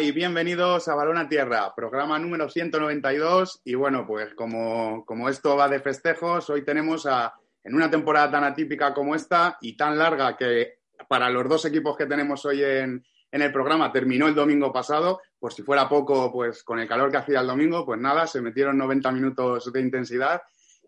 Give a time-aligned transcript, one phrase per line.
[0.00, 3.60] Y bienvenidos a Balón a Tierra, programa número 192.
[3.64, 7.34] Y bueno, pues como, como esto va de festejos, hoy tenemos a,
[7.64, 10.78] en una temporada tan atípica como esta y tan larga que
[11.08, 15.20] para los dos equipos que tenemos hoy en, en el programa terminó el domingo pasado,
[15.38, 18.40] pues si fuera poco, pues con el calor que hacía el domingo, pues nada, se
[18.40, 20.40] metieron 90 minutos de intensidad.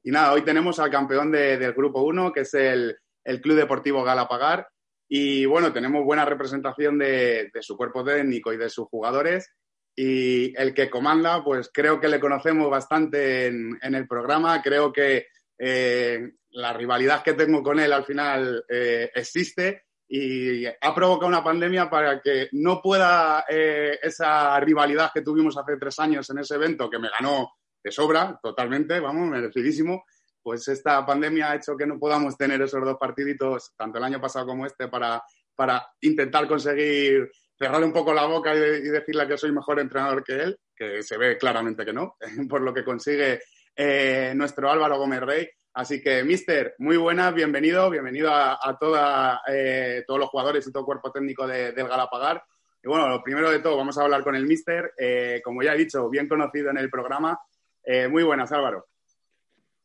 [0.02, 3.56] Y nada, hoy tenemos al campeón de- del Grupo 1, que es el, el Club
[3.56, 4.68] Deportivo Galapagar.
[5.14, 9.46] Y bueno, tenemos buena representación de, su cuerpo técnico y de sus jugadores.
[9.94, 14.62] Y el que comanda, pues creo que le conocemos bastante en, en el programa.
[14.62, 15.26] Creo que
[15.58, 21.44] eh, la rivalidad que tengo con él al final eh, existe y ha provocado una
[21.44, 26.54] pandemia para que no pueda eh, esa rivalidad que tuvimos hace tres años en ese
[26.54, 27.52] evento, que me ganó
[27.84, 30.04] de sobra, totalmente, vamos, merecidísimo,
[30.42, 34.20] pues esta pandemia ha hecho que no podamos tener esos dos partiditos, tanto el año
[34.20, 35.22] pasado como este, para,
[35.54, 40.34] para intentar conseguir cerrar un poco la boca y, decirle que soy mejor entrenador que
[40.34, 42.16] él, que se ve claramente que no,
[42.48, 43.40] por lo que consigue
[43.76, 45.48] eh, nuestro Álvaro Gómez Rey.
[45.74, 50.72] Así que, Mister, muy buenas, bienvenido, bienvenido a, a toda, eh, todos los jugadores y
[50.72, 52.42] todo el cuerpo técnico de- del Galapagar.
[52.82, 55.74] Y bueno, lo primero de todo, vamos a hablar con el Mister, eh, como ya
[55.74, 57.38] he dicho, bien conocido en el programa.
[57.84, 58.86] Eh, muy buenas, Álvaro.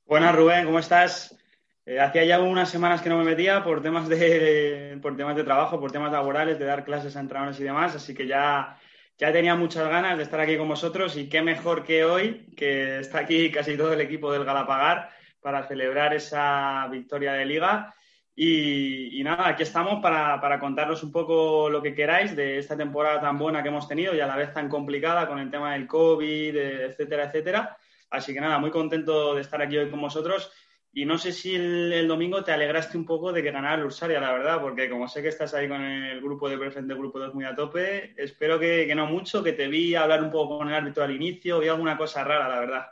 [0.07, 1.37] Buenas, Rubén, ¿cómo estás?
[1.85, 5.43] Eh, hacía ya unas semanas que no me metía por temas de, por temas de
[5.43, 8.79] trabajo, por temas laborales, de dar clases a entrenadores y demás, así que ya,
[9.17, 12.99] ya tenía muchas ganas de estar aquí con vosotros y qué mejor que hoy, que
[12.99, 15.09] está aquí casi todo el equipo del Galapagar
[15.41, 17.93] para celebrar esa victoria de liga.
[18.33, 22.77] Y, y nada, aquí estamos para, para contaros un poco lo que queráis de esta
[22.77, 25.73] temporada tan buena que hemos tenido y a la vez tan complicada con el tema
[25.73, 27.77] del COVID, etcétera, etcétera.
[28.09, 30.51] Así que nada, muy contento de estar aquí hoy con vosotros.
[30.93, 34.19] Y no sé si el, domingo te alegraste un poco de que ganara el Ursaria,
[34.19, 37.35] la verdad, porque como sé que estás ahí con el grupo de del Grupo 2
[37.35, 40.69] muy a tope, espero que, que no mucho, que te vi hablar un poco con
[40.69, 42.87] el árbitro al inicio, vi alguna cosa rara, la verdad.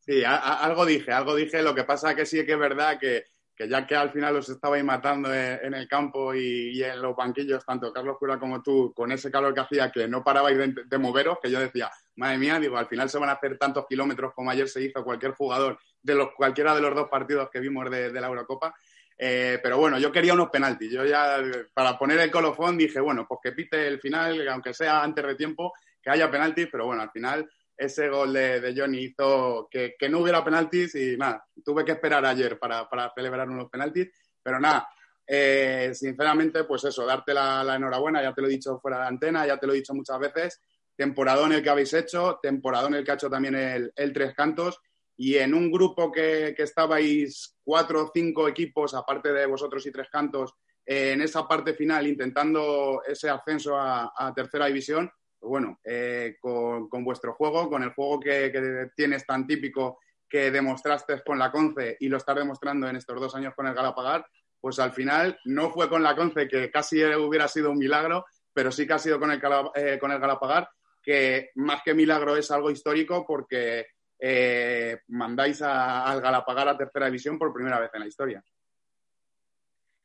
[0.00, 1.62] Sí, algo dije, algo dije.
[1.62, 3.26] Lo que pasa que sí que es verdad que,
[3.58, 7.66] que ya que al final los estabais matando en, el campo y, en los banquillos,
[7.66, 10.98] tanto Carlos Cura como tú, con ese calor que hacía, que no parabais de, de
[10.98, 14.32] moveros, que yo decía, madre mía, digo, al final se van a hacer tantos kilómetros
[14.32, 17.90] como ayer se hizo cualquier jugador de los, cualquiera de los dos partidos que vimos
[17.90, 18.76] de, la Eurocopa.
[19.20, 20.92] Eh, pero bueno, yo quería unos penaltis.
[20.92, 21.38] Yo ya,
[21.74, 25.34] para poner el colofón, dije, bueno, pues que pite el final, aunque sea antes de
[25.34, 30.18] tiempo, que haya penaltis, pero bueno, al final ese gol de, Johnny hizo que, no
[30.18, 34.10] hubiera penaltis y nada, tuve que esperar ayer para, celebrar unos penaltis,
[34.42, 34.88] pero nada,
[35.24, 39.46] eh, sinceramente, pues eso, darte la, enhorabuena, ya te lo he dicho fuera de antena,
[39.46, 40.60] ya te lo he dicho muchas veces,
[40.96, 44.34] temporada en el que habéis hecho, temporada en el que ha hecho también el, Tres
[44.34, 44.80] Cantos,
[45.16, 50.08] y en un grupo que, estabais cuatro o cinco equipos, aparte de vosotros y Tres
[50.10, 50.52] Cantos,
[50.84, 55.08] en esa parte final intentando ese ascenso a tercera división,
[55.40, 59.98] bueno, eh, con, vuestro juego, con el juego que, tienes tan típico
[60.28, 63.74] que demostraste con la Conce y lo estás demostrando en estos dos años con el
[63.74, 64.26] Galapagar,
[64.60, 68.70] pues al final no fue con la Conce, que casi hubiera sido un milagro, pero
[68.70, 69.40] sí que ha sido con el,
[69.74, 70.68] eh, Galapagar,
[71.02, 73.86] que más que milagro es algo histórico porque
[74.18, 78.44] eh, mandáis al Galapagar a tercera división por primera vez en la historia.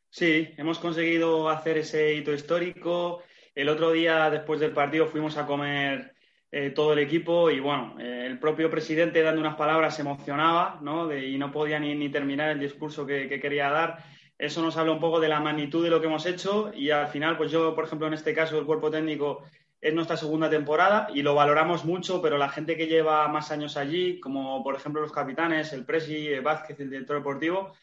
[0.10, 3.24] Sí, hemos conseguido hacer ese hito histórico.
[3.56, 6.14] El otro día, después del partido, fuimos a comer
[6.52, 10.80] eh, todo el equipo y, bueno, eh, el propio presidente dando unas palabras se emocionaba,
[10.82, 11.16] ¿no?
[11.16, 14.04] y no podía ni, terminar el discurso que, quería dar.
[14.38, 17.08] Eso nos habla un poco de la magnitud de lo que hemos hecho y al
[17.08, 19.44] final, pues yo, por ejemplo, en este caso, el cuerpo técnico
[19.80, 23.78] es nuestra segunda temporada y lo valoramos mucho, pero la gente que lleva más años
[23.78, 27.74] allí, como por ejemplo los capitanes, el Presi, Vázquez, el director deportivo,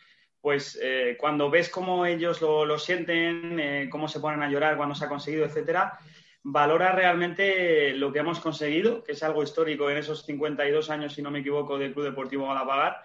[0.41, 4.95] pues eh, cuando ves cómo ellos lo, sienten, eh, cómo se ponen a llorar cuando
[4.95, 5.99] se ha conseguido, etcétera,
[6.43, 11.23] valora realmente lo que hemos conseguido, que es algo histórico en esos 52 años, si
[11.23, 13.03] no me equivoco, del Club Deportivo Galapagar.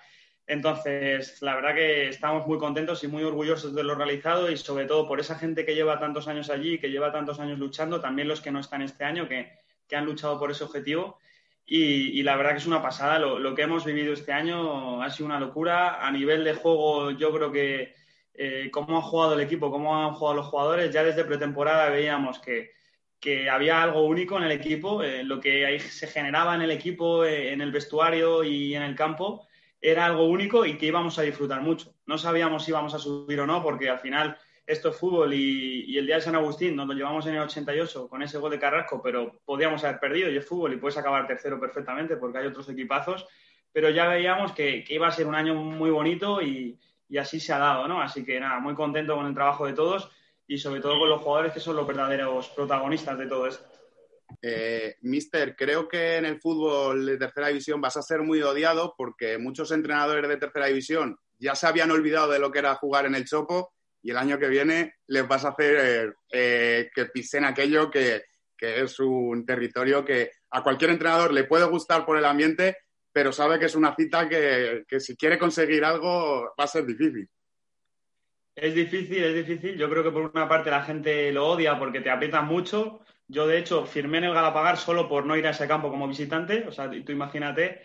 [0.48, 4.86] Entonces, la verdad que estamos muy contentos y muy orgullosos de lo realizado y sobre
[4.86, 8.28] todo por esa gente que lleva tantos años allí, que lleva tantos años luchando, también
[8.28, 9.52] los que no están este año, que,
[9.88, 11.20] que han luchado por ese objetivo
[11.68, 13.18] y, la verdad que es una pasada.
[13.20, 16.06] Lo, que hemos vivido este año ha sido una locura.
[16.06, 17.96] A nivel de juego, yo creo que
[18.34, 22.40] eh, cómo ha jugado el equipo, cómo han jugado los jugadores, ya desde pretemporada veíamos
[22.40, 22.72] que,
[23.20, 25.02] que había algo único en el equipo.
[25.02, 28.84] Eh, lo que ahí se generaba en el equipo, eh, en el vestuario y en
[28.84, 29.48] el campo,
[29.82, 31.96] era algo único y que íbamos a disfrutar mucho.
[32.06, 35.98] No sabíamos si íbamos a subir o no, porque al final esto es fútbol y,
[35.98, 38.60] el día de San Agustín nos lo llevamos en el 88 con ese gol de
[38.60, 42.48] Carrasco, pero podíamos haber perdido y es fútbol y puedes acabar tercero perfectamente porque hay
[42.48, 43.28] otros equipazos,
[43.72, 46.80] pero ya veíamos que, iba a ser un año muy bonito y,
[47.20, 48.02] así se ha dado, ¿no?
[48.02, 50.10] Así que nada, muy contento con el trabajo de todos
[50.48, 53.64] y sobre todo con los jugadores que son los verdaderos protagonistas de todo esto.
[54.42, 58.96] Eh, mister, creo que en el fútbol de tercera división vas a ser muy odiado
[58.98, 63.06] porque muchos entrenadores de tercera división ya se habían olvidado de lo que era jugar
[63.06, 63.75] en el Chopo
[64.06, 68.22] y el año que viene les vas a hacer eh, que pisen aquello que,
[68.60, 72.78] es un territorio que a cualquier entrenador le puede gustar por el ambiente,
[73.12, 77.28] pero sabe que es una cita que, si quiere conseguir algo va a ser difícil.
[78.56, 79.76] Es difícil, es difícil.
[79.76, 83.02] Yo creo que por una parte la gente lo odia porque te aprieta mucho.
[83.28, 86.08] Yo, de hecho, firmé en el Galapagar solo por no ir a ese campo como
[86.08, 86.66] visitante.
[86.68, 87.82] O sea, tú imagínate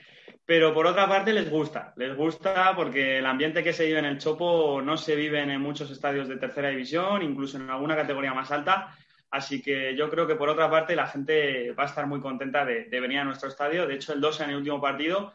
[0.51, 4.05] pero por otra parte les gusta, les gusta porque el ambiente que se vive en
[4.05, 8.35] el Chopo no se vive en muchos estadios de tercera división, incluso en alguna categoría
[8.35, 8.93] más alta.
[9.31, 12.65] Así que yo creo que por otra parte la gente va a estar muy contenta
[12.65, 13.87] de, venir a nuestro estadio.
[13.87, 15.35] De hecho, el 2 en el último partido,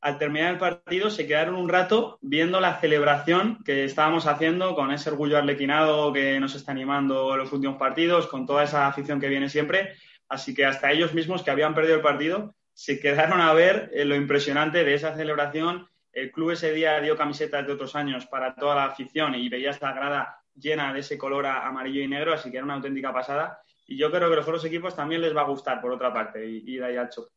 [0.00, 4.90] al terminar el partido, se quedaron un rato viendo la celebración que estábamos haciendo con
[4.90, 9.20] ese orgullo arlequinado que nos está animando en los últimos partidos, con toda esa afición
[9.20, 9.94] que viene siempre.
[10.28, 14.04] Así que hasta ellos mismos que habían perdido el partido se quedaron a ver eh,
[14.04, 15.88] lo impresionante de esa celebración.
[16.12, 19.82] El club ese día dio camisetas de otros años para toda la afición y veías
[19.82, 23.60] la grada llena de ese color amarillo y negro, así que era una auténtica pasada.
[23.88, 26.46] Y yo creo que los otros equipos también les va a gustar, por otra parte,
[26.46, 27.32] ir ahí al choque.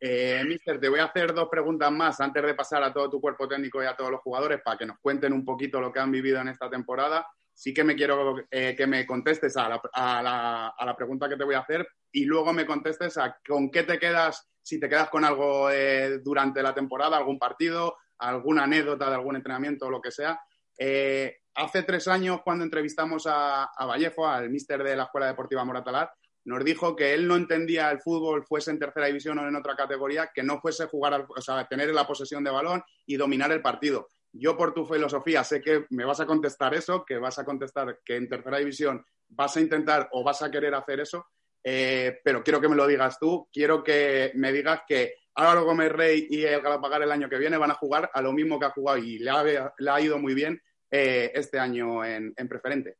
[0.00, 3.20] Eh, mister, te voy a hacer dos preguntas más antes de pasar a todo tu
[3.20, 6.00] cuerpo técnico y a todos los jugadores para que nos cuenten un poquito lo que
[6.00, 7.26] han vivido en esta temporada.
[7.52, 11.60] Sí que me quiero eh, que me contestes a la, pregunta que te voy a
[11.60, 15.70] hacer y luego me contestes a con qué te quedas si te quedas con algo
[15.70, 20.40] eh, durante la temporada, algún partido, alguna anécdota de algún entrenamiento o lo que sea.
[20.78, 26.10] Eh, hace tres años, cuando entrevistamos a, Vallejo, al míster de la Escuela Deportiva Moratalar,
[26.46, 29.76] nos dijo que él no entendía el fútbol, fuese en tercera división o en otra
[29.76, 33.62] categoría, que no fuese jugar, o sea, tener la posesión de balón y dominar el
[33.62, 34.08] partido.
[34.32, 38.00] Yo, por tu filosofía, sé que me vas a contestar eso, que vas a contestar
[38.04, 41.26] que en tercera división vas a intentar o vas a querer hacer eso,
[41.64, 43.48] eh, pero quiero que me lo digas tú.
[43.50, 47.56] Quiero que me digas que Álvaro Gómez Rey y el Galapagar el año que viene
[47.56, 50.60] van a jugar a lo mismo que ha jugado y le ha, ido muy bien
[50.90, 52.98] eh, este año en, preferente.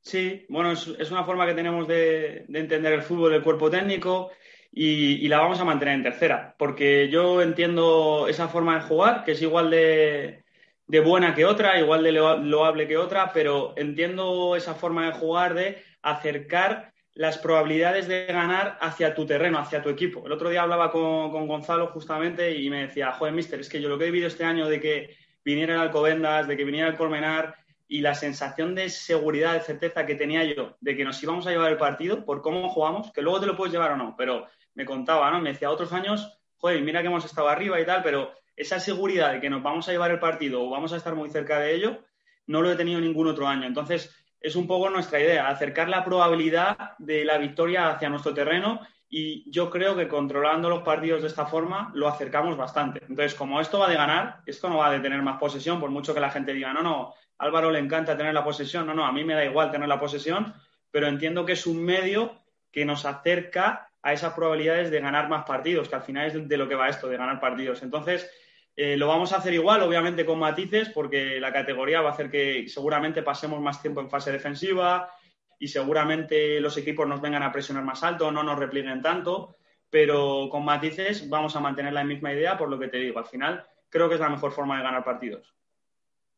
[0.00, 4.32] Sí, bueno, es, una forma que tenemos de, entender el fútbol, el cuerpo técnico.
[4.72, 9.32] y, la vamos a mantener en tercera, porque yo entiendo esa forma de jugar, que
[9.32, 10.42] es igual de,
[10.86, 15.82] buena que otra, igual de loable que otra, pero entiendo esa forma de jugar de
[16.02, 20.24] acercar las probabilidades de ganar hacia tu terreno, hacia tu equipo.
[20.24, 23.80] El otro día hablaba con, con Gonzalo justamente y me decía, joder, mister, es que
[23.80, 26.88] yo lo que he vivido este año de que viniera el Alcobendas, de que viniera
[26.88, 27.54] el Colmenar,
[27.92, 31.50] y la sensación de seguridad, de certeza que tenía yo de que nos íbamos a
[31.50, 34.46] llevar el partido por cómo jugamos, que luego te lo puedes llevar o no, pero
[34.74, 35.42] me contaba, ¿no?
[35.42, 39.32] Me decía, otros años, joder, mira que hemos estado arriba y tal, pero esa seguridad
[39.32, 41.74] de que nos vamos a llevar el partido o vamos a estar muy cerca de
[41.74, 41.98] ello,
[42.46, 43.66] no lo he tenido ningún otro año.
[43.66, 48.80] Entonces, es un poco nuestra idea, acercar la probabilidad de la victoria hacia nuestro terreno
[49.08, 53.00] y yo creo que controlando los partidos de esta forma lo acercamos bastante.
[53.02, 56.14] Entonces, como esto va de ganar, esto no va de tener más posesión, por mucho
[56.14, 59.12] que la gente diga, no, no, Álvaro le encanta tener la posesión, no, no, a
[59.12, 60.54] mí me da igual tener la posesión,
[60.90, 65.44] pero entiendo que es un medio que nos acerca a esas probabilidades de ganar más
[65.44, 67.82] partidos, que al final es de lo que va esto, de ganar partidos.
[67.82, 68.30] Entonces,
[68.74, 72.30] eh, lo vamos a hacer igual, obviamente con matices, porque la categoría va a hacer
[72.30, 75.12] que seguramente pasemos más tiempo en fase defensiva
[75.58, 79.56] y seguramente los equipos nos vengan a presionar más alto, no nos replieguen tanto,
[79.90, 83.18] pero con matices vamos a mantener la misma idea por lo que te digo.
[83.18, 85.54] Al final, creo que es la mejor forma de ganar partidos.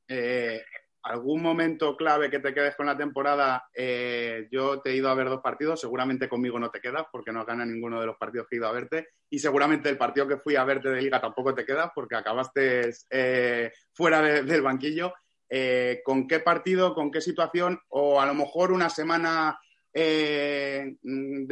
[0.09, 0.62] Eh,
[1.04, 5.14] algún momento clave que te quedes con la temporada, eh, yo te he ido a
[5.14, 8.46] ver dos partidos, seguramente conmigo no te quedas porque no gana ninguno de los partidos
[8.49, 11.20] que he ido a verte y seguramente el partido que fui a verte de liga
[11.20, 15.12] tampoco te quedas porque acabaste eh, fuera del banquillo.
[15.46, 19.58] Eh, ¿Con qué partido, con qué situación o a lo mejor una semana
[19.92, 20.96] de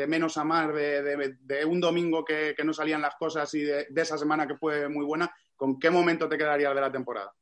[0.08, 4.48] menos a más, de, un domingo que, no salían las cosas y de esa semana
[4.48, 7.32] que fue muy buena, ¿con qué momento te quedarías de la temporada?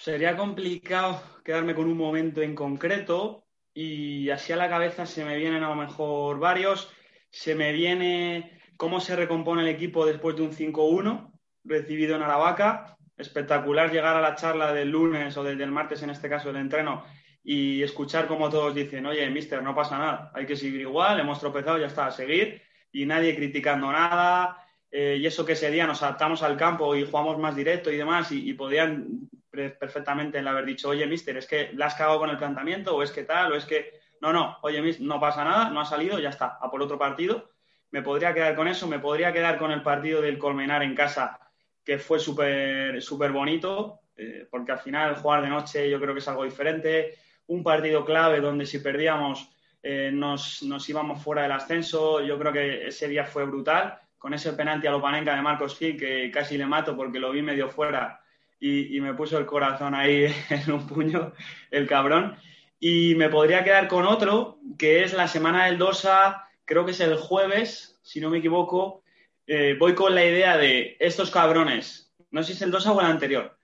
[0.00, 5.36] Sería complicado quedarme con un momento en concreto y así a la cabeza se me
[5.36, 6.88] vienen a lo mejor varios.
[7.30, 11.32] Se me viene cómo se recompone el equipo después de un 5-1
[11.64, 12.96] recibido en Aravaca.
[13.16, 17.04] Espectacular llegar a la charla del lunes o del, martes, en este caso del entreno,
[17.42, 21.40] y escuchar como todos dicen, oye, mister, no pasa nada, hay que seguir igual, hemos
[21.40, 22.62] tropezado, ya está, a seguir,
[22.92, 27.04] y nadie criticando nada, eh, y eso que ese día nos adaptamos al campo y
[27.04, 31.70] jugamos más directo y demás, y podían perfectamente el haber dicho, oye, mister, es que
[31.74, 33.98] la has cagado con el planteamiento, o es que tal, o es que.
[34.20, 36.98] No, no, oye, mister, no pasa nada, no ha salido, ya está, a por otro
[36.98, 37.50] partido.
[37.90, 41.38] Me podría quedar con eso, me podría quedar con el partido del Colmenar en casa,
[41.84, 46.20] que fue súper súper bonito, eh, porque al final jugar de noche yo creo que
[46.20, 47.14] es algo diferente.
[47.46, 49.48] Un partido clave donde si perdíamos
[49.82, 53.98] eh, nos, nos, íbamos fuera del ascenso, yo creo que ese día fue brutal.
[54.18, 57.40] Con ese penalti a Lopanenka de Marcos Gil, que casi le mato porque lo vi
[57.40, 58.17] medio fuera
[58.60, 61.32] y, me puso el corazón ahí en un puño,
[61.70, 62.36] el cabrón.
[62.80, 67.00] Y me podría quedar con otro, que es la semana del Dosa, creo que es
[67.00, 69.02] el jueves, si no me equivoco.
[69.46, 73.00] Eh, voy con la idea de estos cabrones, no sé si es el Dosa o
[73.00, 73.58] el anterior,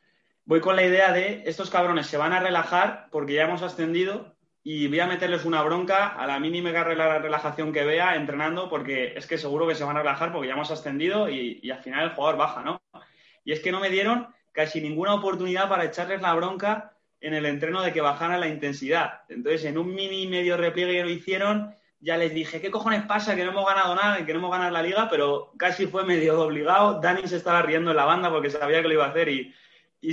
[0.46, 4.34] voy con la idea de estos cabrones se van a relajar porque ya hemos ascendido
[4.62, 9.26] y voy a meterles una bronca a la mínima relajación que vea entrenando porque es
[9.26, 12.04] que seguro que se van a relajar porque ya hemos ascendido y, y al final
[12.04, 12.80] el jugador baja, ¿no?
[13.44, 17.44] Y es que no me dieron casi ninguna oportunidad para echarles la bronca en el
[17.44, 19.22] entreno de que bajaran la intensidad.
[19.28, 23.34] Entonces, en un mini medio repliegue lo hicieron, ya les dije, ¿qué cojones pasa?
[23.34, 27.00] Que no hemos ganado nada, que queremos ganar la liga, pero casi fue medio obligado.
[27.00, 29.52] Dani se estaba riendo en la banda porque sabía que lo iba a hacer y,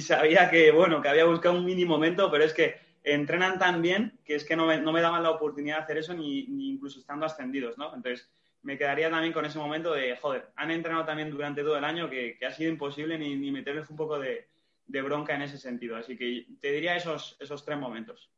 [0.01, 4.19] sabía que, bueno, que había buscado un mini momento, pero es que entrenan tan bien
[4.25, 6.71] que es que no me, no me daban la oportunidad de hacer eso ni, ni
[6.71, 7.93] incluso estando ascendidos, ¿no?
[7.93, 8.31] Entonces,
[8.63, 12.09] me quedaría también con ese momento de, joder, han entrenado también durante todo el año
[12.09, 14.47] que, ha sido imposible ni, ni meterles un poco de,
[14.85, 15.95] bronca en ese sentido.
[15.95, 18.29] Así que te diría esos, esos tres momentos.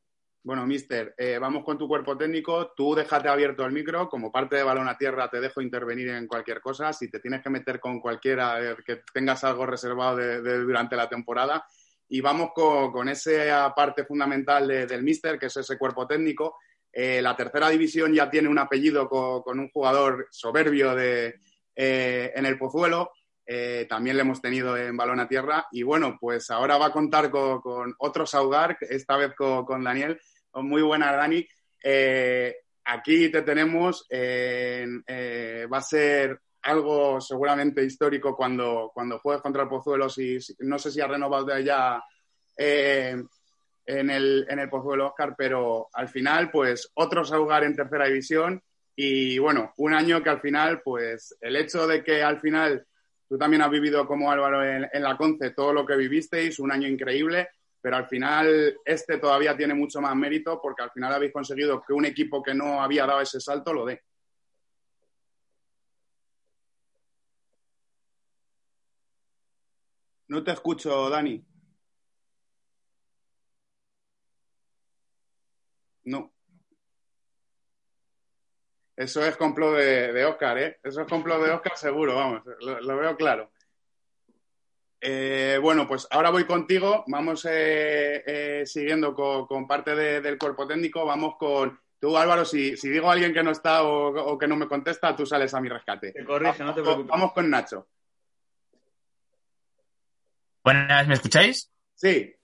[0.45, 2.73] Bueno, mister, eh, vamos con tu cuerpo técnico.
[2.75, 4.09] Tú déjate abierto el micro.
[4.09, 6.91] Como parte de Balón a Tierra te dejo intervenir en cualquier cosa.
[6.91, 11.07] Si te tienes que meter con cualquiera, eh, que tengas algo reservado de, durante la
[11.07, 11.65] temporada.
[12.09, 16.57] Y vamos con, esa parte fundamental del mister, que es ese cuerpo técnico.
[16.95, 21.39] Eh, la tercera división ya tiene un apellido con, un jugador soberbio de,
[21.75, 23.11] eh, en el Pozuelo.
[23.45, 25.65] Eh, también le hemos tenido en balón a tierra.
[25.71, 30.19] Y bueno, pues ahora va a contar con, otro Saugar, esta vez con, Daniel.
[30.53, 31.45] Muy buena, Dani.
[32.85, 34.07] aquí te tenemos.
[34.11, 40.09] va a ser algo seguramente histórico cuando, cuando juegues contra el Pozuelo.
[40.09, 42.03] Si, no sé si ha renovado ya
[43.85, 48.05] en el, en el pozo del Oscar, pero al final, pues otro Saugar en tercera
[48.05, 48.61] división
[48.95, 52.85] y bueno, un año que al final, pues el hecho de que al final
[53.27, 56.71] tú también has vivido como Álvaro en, en la Conce todo lo que vivisteis, un
[56.71, 57.49] año increíble,
[57.81, 61.93] pero al final este todavía tiene mucho más mérito porque al final habéis conseguido que
[61.93, 64.01] un equipo que no había dado ese salto lo dé.
[70.27, 71.43] No te escucho, Dani.
[76.05, 76.33] No.
[78.95, 80.79] Eso es complot de, Oscar, ¿eh?
[80.83, 83.51] Eso es complot de Oscar seguro, vamos, lo, veo claro.
[85.01, 91.05] Eh, bueno, pues ahora voy contigo, vamos eh, eh, siguiendo con, parte del cuerpo técnico,
[91.05, 91.79] vamos con...
[91.99, 95.25] Tú, Álvaro, si, digo a alguien que no está o, que no me contesta, tú
[95.25, 96.11] sales a mi rescate.
[96.11, 97.07] Te corrige, no te preocupes.
[97.07, 97.87] Vamos con Nacho.
[100.63, 101.71] Buenas, ¿me escucháis?
[101.95, 102.35] Sí.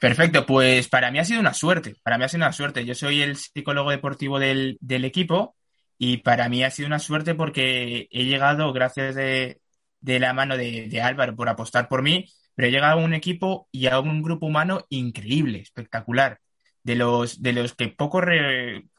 [0.00, 2.86] Perfecto, pues para mí ha sido una suerte, para mí ha sido una suerte.
[2.86, 5.56] Yo soy el psicólogo deportivo del, equipo
[5.98, 9.60] y para mí ha sido una suerte porque he llegado, gracias de,
[10.00, 13.88] la mano de, Álvaro por apostar por mí, pero he llegado a un equipo y
[13.88, 16.40] a un grupo humano increíble, espectacular,
[16.82, 18.24] de los, de los que pocos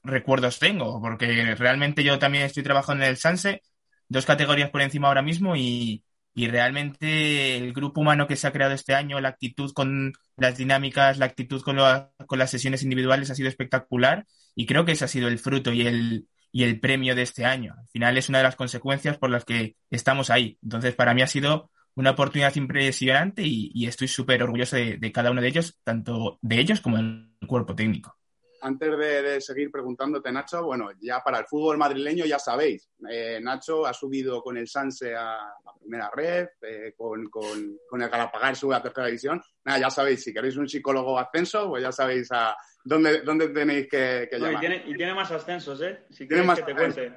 [0.03, 3.63] recuerdos tengo, porque realmente yo también estoy trabajando en el Sanse,
[4.07, 6.03] dos categorías por encima ahora mismo y,
[6.33, 10.57] y realmente el grupo humano que se ha creado este año, la actitud con las
[10.57, 11.77] dinámicas, la actitud con,
[12.25, 15.73] con las sesiones individuales ha sido espectacular y creo que ese ha sido el fruto
[15.73, 17.75] y el, y el premio de este año.
[17.77, 20.57] Al final es una de las consecuencias por las que estamos ahí.
[20.63, 25.31] Entonces, para mí ha sido una oportunidad impresionante y, estoy súper orgulloso de, de, cada
[25.31, 28.20] uno de ellos, tanto de ellos como del cuerpo técnico
[28.61, 33.85] antes de, seguir preguntándote, Nacho, bueno, ya para el fútbol madrileño ya sabéis, eh, Nacho
[33.85, 38.81] ha subido con el Sanse a, la primera red, eh, con, el Galapagar sube a
[38.81, 39.41] tercera división.
[39.65, 43.87] Nada, ya sabéis, si queréis un psicólogo ascenso, pues ya sabéis a dónde, dónde tenéis
[43.89, 44.63] que, llamar.
[44.85, 46.05] Y tiene, más ascensos, ¿eh?
[46.09, 47.13] Si tiene más que te cuente.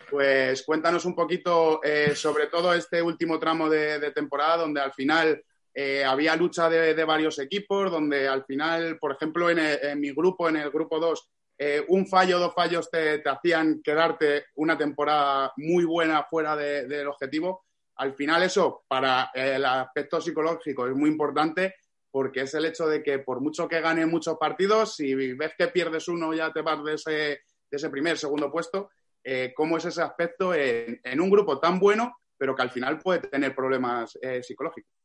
[0.09, 5.43] Pues cuéntanos un poquito eh, sobre todo este último tramo de temporada, donde al final
[5.79, 10.57] eh, había lucha de, varios equipos, donde al final, por ejemplo, en, mi grupo, en
[10.57, 16.25] el grupo 2, eh, un fallo, dos fallos te, hacían quedarte una temporada muy buena
[16.25, 17.67] fuera del objetivo.
[17.97, 21.75] Al final eso, para el aspecto psicológico, es muy importante
[22.11, 25.69] porque es el hecho de que por mucho que gane muchos partidos, si ves que
[25.69, 28.89] pierdes uno ya te vas de ese, ese primer, segundo puesto,
[29.23, 33.21] eh, ¿cómo es ese aspecto en, un grupo tan bueno, pero que al final puede
[33.29, 34.96] tener problemas psicológicos?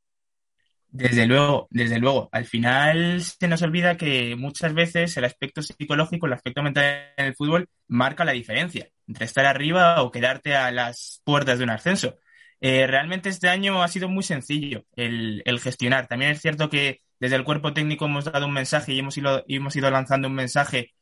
[0.92, 2.28] Desde luego, desde luego.
[2.34, 7.28] Al final se nos olvida que muchas veces el aspecto psicológico, el aspecto mental en
[7.28, 11.70] el fútbol marca la diferencia entre estar arriba o quedarte a las puertas de un
[11.70, 12.18] ascenso.
[12.60, 16.08] Eh, realmente este año ha sido muy sencillo el, gestionar.
[16.08, 19.46] También es cierto que desde el cuerpo técnico hemos dado un mensaje y hemos ido,
[19.48, 20.94] hemos ido lanzando un mensaje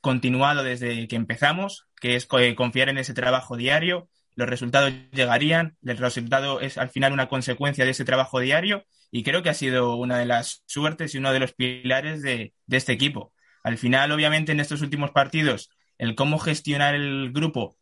[0.00, 4.08] continuado desde que empezamos, que es confiar en ese trabajo diario.
[4.36, 9.22] Los resultados llegarían, el resultado es al final una consecuencia de ese trabajo diario y
[9.22, 12.92] creo que ha sido una de las suertes y uno de los pilares de, este
[12.92, 13.32] equipo.
[13.62, 17.76] Al final, obviamente, en estos últimos partidos, el cómo gestionar el grupo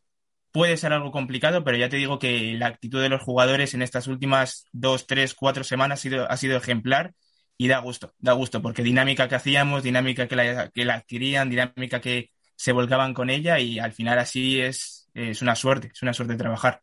[0.52, 3.80] puede ser algo complicado, pero ya te digo que la actitud de los jugadores en
[3.80, 7.14] estas últimas dos, tres, cuatro semanas ha sido, ha sido ejemplar
[7.56, 11.48] y da gusto, da gusto, porque dinámica que hacíamos, dinámica que la, que la adquirían,
[11.48, 16.02] dinámica que se volcaban con ella y al final así es, es una suerte, es
[16.02, 16.82] una suerte trabajar.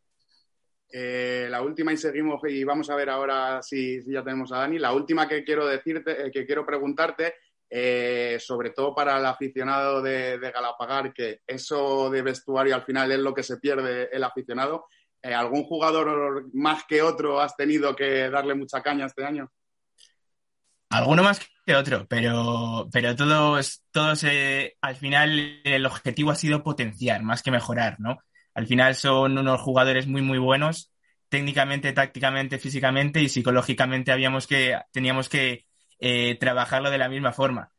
[0.91, 4.79] Eh, la última y seguimos y vamos a ver ahora si, ya tenemos a Dani.
[4.79, 7.35] La última que quiero decirte, eh, que quiero preguntarte,
[7.69, 13.19] eh, sobre todo para el aficionado de, Galapagar, que eso de vestuario al final es
[13.19, 14.85] lo que se pierde el aficionado.
[15.21, 19.51] ¿Algún jugador más que otro has tenido que darle mucha caña este año?
[20.91, 27.21] Alguno más que otro, pero, pero todos, todos al final el objetivo ha sido potenciar
[27.21, 28.17] más que mejorar, ¿no?
[28.53, 30.91] Al final son unos jugadores muy, muy buenos,
[31.29, 35.65] técnicamente, tácticamente, físicamente y psicológicamente habíamos que, teníamos que
[35.99, 37.71] eh, trabajarlo de la misma forma.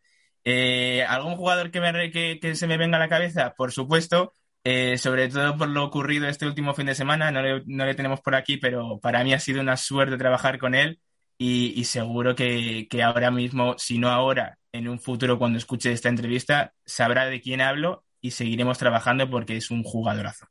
[0.44, 3.54] Eh, ¿Algún jugador que, me, que, se me venga a la cabeza?
[3.56, 4.33] Por supuesto,
[4.64, 8.35] eh, sobre todo por lo ocurrido este último fin de semana, no le, tenemos por
[8.35, 11.00] aquí, pero para mí ha sido una suerte trabajar con él
[11.38, 16.09] y, seguro que, que, ahora mismo, si no ahora, en un futuro cuando escuche esta
[16.11, 20.46] entrevista, sabrá de quién hablo y seguiremos trabajando porque es un jugadorazo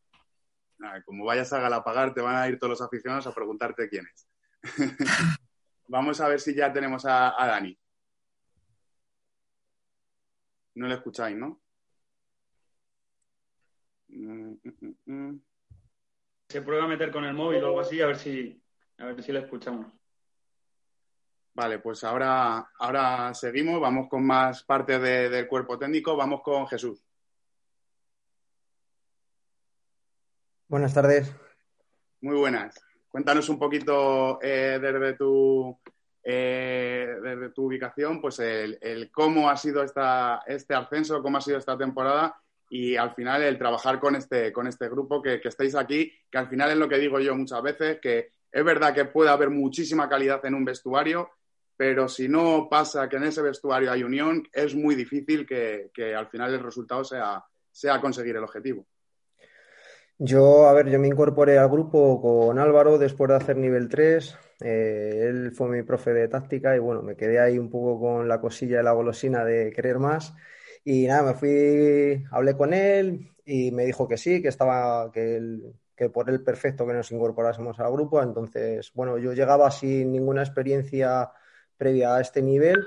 [1.05, 4.27] como vayas a Galapagar, te van a ir todos los aficionados a preguntarte quién es.
[5.87, 7.77] Vamos a ver si ya tenemos a, Dani.
[10.75, 11.61] No le escucháis, ¿no?
[16.47, 18.61] Se prueba a meter con el móvil o algo así, a ver si,
[18.97, 19.91] a ver si le escuchamos.
[21.53, 27.03] Vale, pues ahora, ahora seguimos, vamos con más parte del cuerpo técnico, vamos con Jesús.
[30.69, 31.33] Buenas tardes.
[32.21, 32.79] Muy buenas.
[33.09, 35.75] Cuéntanos un poquito eh, desde, tu,
[36.23, 41.57] eh, desde tu ubicación, pues el, cómo ha sido esta, este ascenso, cómo ha sido
[41.57, 46.13] esta temporada y al final el trabajar con este, con este grupo que, estáis aquí,
[46.29, 49.31] que al final es lo que digo yo muchas veces, que Es verdad que puede
[49.31, 51.31] haber muchísima calidad en un vestuario,
[51.75, 56.27] pero si no pasa que en ese vestuario hay unión, es muy difícil que, al
[56.27, 58.85] final el resultado sea, sea conseguir el objetivo.
[60.21, 64.37] Yo, a ver, yo me incorporé al grupo con Álvaro después de hacer nivel 3.
[64.61, 68.27] Eh, él fue mi profe de táctica y bueno, me quedé ahí un poco con
[68.27, 70.33] la cosilla de la golosina de querer más.
[70.83, 75.41] Y nada, me fui, hablé con él y me dijo que sí, que estaba, que,
[75.95, 78.21] que por él perfecto que nos incorporásemos al grupo.
[78.21, 81.31] Entonces, bueno, yo llegaba sin ninguna experiencia
[81.77, 82.77] previa a este nivel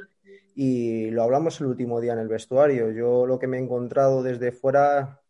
[0.55, 2.91] y lo hablamos el último día en el vestuario.
[2.91, 5.22] Yo lo que me he encontrado desde fuera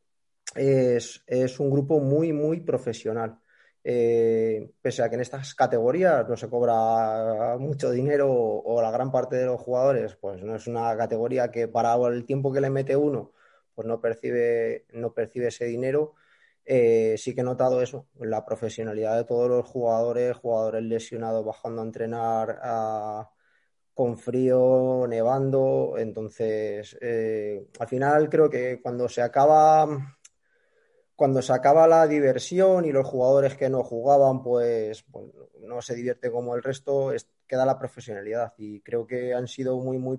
[0.55, 3.39] es, es un grupo muy, muy profesional.
[3.85, 9.11] Eh, pese a que en estas categorías no se cobra mucho dinero o, la gran
[9.11, 12.71] parte de los jugadores, pues no es una categoría que para el tiempo que le
[12.71, 13.33] mete uno,
[13.75, 16.15] pues no percibe, no percibe ese dinero.
[16.65, 21.83] Eh, sí que he notado eso, la profesionalidad de todos los jugadores, jugadores lesionados bajando
[21.83, 22.61] a entrenar
[23.95, 25.95] con frío, nevando.
[25.99, 29.87] Entonces, eh, al final creo que cuando se acaba
[31.17, 35.27] cuando se acaba la diversión y los jugadores que no jugaban, pues, pues
[35.61, 37.13] no se divierte como el resto,
[37.47, 38.55] queda la profesionalidad.
[38.57, 40.19] Y creo que han sido muy, muy,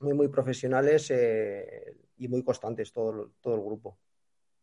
[0.00, 3.98] muy, profesionales eh, y muy constantes todo, todo el grupo.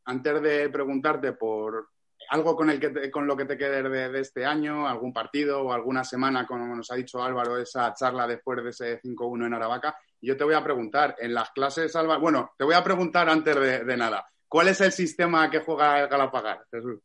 [0.05, 1.89] Antes de preguntarte por
[2.29, 5.73] algo con, el que con lo que te quedes de, este año, algún partido o
[5.73, 9.97] alguna semana, como nos ha dicho Álvaro, esa charla después de ese 5-1 en Aravaca,
[10.21, 13.85] yo te voy a preguntar, en las clases, Álvaro, bueno, te voy a preguntar antes
[13.85, 16.99] de nada, ¿Cuál es el sistema que juega Galapagar, Jesús?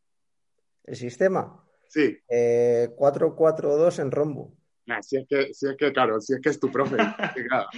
[0.83, 1.63] ¿El sistema?
[1.87, 2.19] Sí.
[2.27, 4.53] 4-4-2 eh, en rombo.
[4.99, 6.97] si, es que, si es que, claro, si es que es tu profe.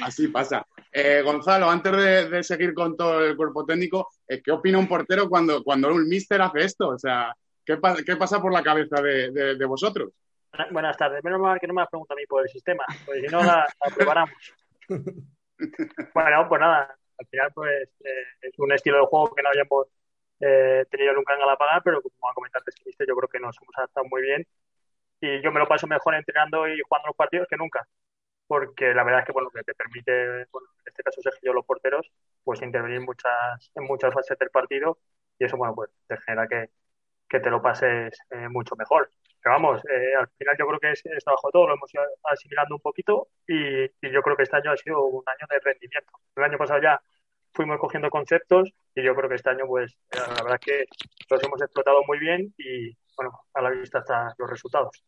[0.02, 0.66] así pasa.
[0.92, 5.30] Eh, Gonzalo, antes de, seguir con todo el cuerpo técnico, eh, ¿qué opina un portero
[5.30, 6.90] cuando, cuando un mister hace esto?
[6.90, 7.32] O sea,
[7.64, 10.10] ¿qué, pasa por la cabeza de, vosotros?
[10.72, 11.24] Buenas tardes.
[11.24, 13.44] Menos mal que no me has preguntado a mí por el sistema, porque si no
[13.44, 14.34] la preparamos.
[14.90, 19.88] bueno, pues nada, al final pues eh, es un estilo de juego que no habíamos
[20.40, 24.08] eh, tenido nunca en Galapagar, pero como comentaste que yo creo que nos hemos adaptado
[24.10, 24.48] muy bien
[25.22, 27.88] y yo me lo paso mejor entrenando y jugando los partidos que nunca,
[28.48, 30.48] porque la verdad es que bueno que te permite, en
[30.86, 32.12] este caso Sergio los porteros,
[32.44, 35.00] pues intervenir en muchas en muchas fases del partido
[35.40, 36.70] y eso bueno pues te genera que,
[37.30, 39.12] que te lo pases eh, mucho mejor.
[39.42, 39.82] Pero vamos,
[40.20, 43.30] al final yo creo que es, es, trabajo todo, lo hemos ido asimilando un poquito
[43.48, 46.12] y, y, yo creo que este año ha sido un año de rendimiento.
[46.36, 47.02] El año pasado ya
[47.54, 50.86] fuimos cogiendo conceptos y yo creo que este año, pues, eh, la verdad es que
[51.30, 55.04] los hemos explotado muy bien y, bueno, a la vista están los resultados.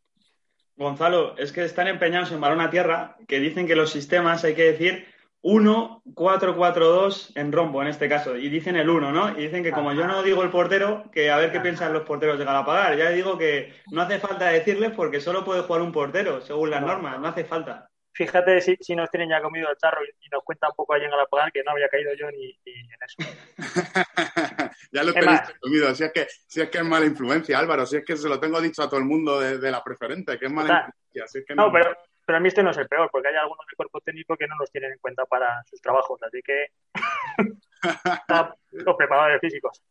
[0.76, 4.56] Gonzalo, es que están empeñados en balón a tierra, que dicen que los sistemas hay
[4.56, 5.08] que decir
[5.44, 8.36] 1, 4, 4, 2 en rombo en este caso.
[8.38, 9.30] Y dicen el 1, ¿no?
[9.38, 12.04] Y dicen que como yo no digo el portero, que a ver qué piensan los
[12.04, 12.98] porteros de Galapagar.
[12.98, 16.82] Ya digo que no hace falta decirles porque solo puede jugar un portero, según las
[16.82, 20.44] normas, no hace falta fíjate si, si, nos tienen ya comido el charro y, nos
[20.44, 23.18] cuenta un poco ahí en Galapagos que no había caído yo ni, en eso.
[24.92, 27.98] ya lo tenéis comido, si es, que, si es que es mala influencia, Álvaro, si
[27.98, 30.52] es que se lo tengo dicho a todo el mundo de, la preferente, que es
[30.52, 31.56] mala influencia.
[31.56, 31.96] no, pero,
[32.32, 34.48] pero a mí este no es el peor, porque hay algunos del cuerpo técnico que
[34.48, 36.68] no nos tienen en cuenta para sus trabajos, así que
[38.72, 39.84] los preparadores físicos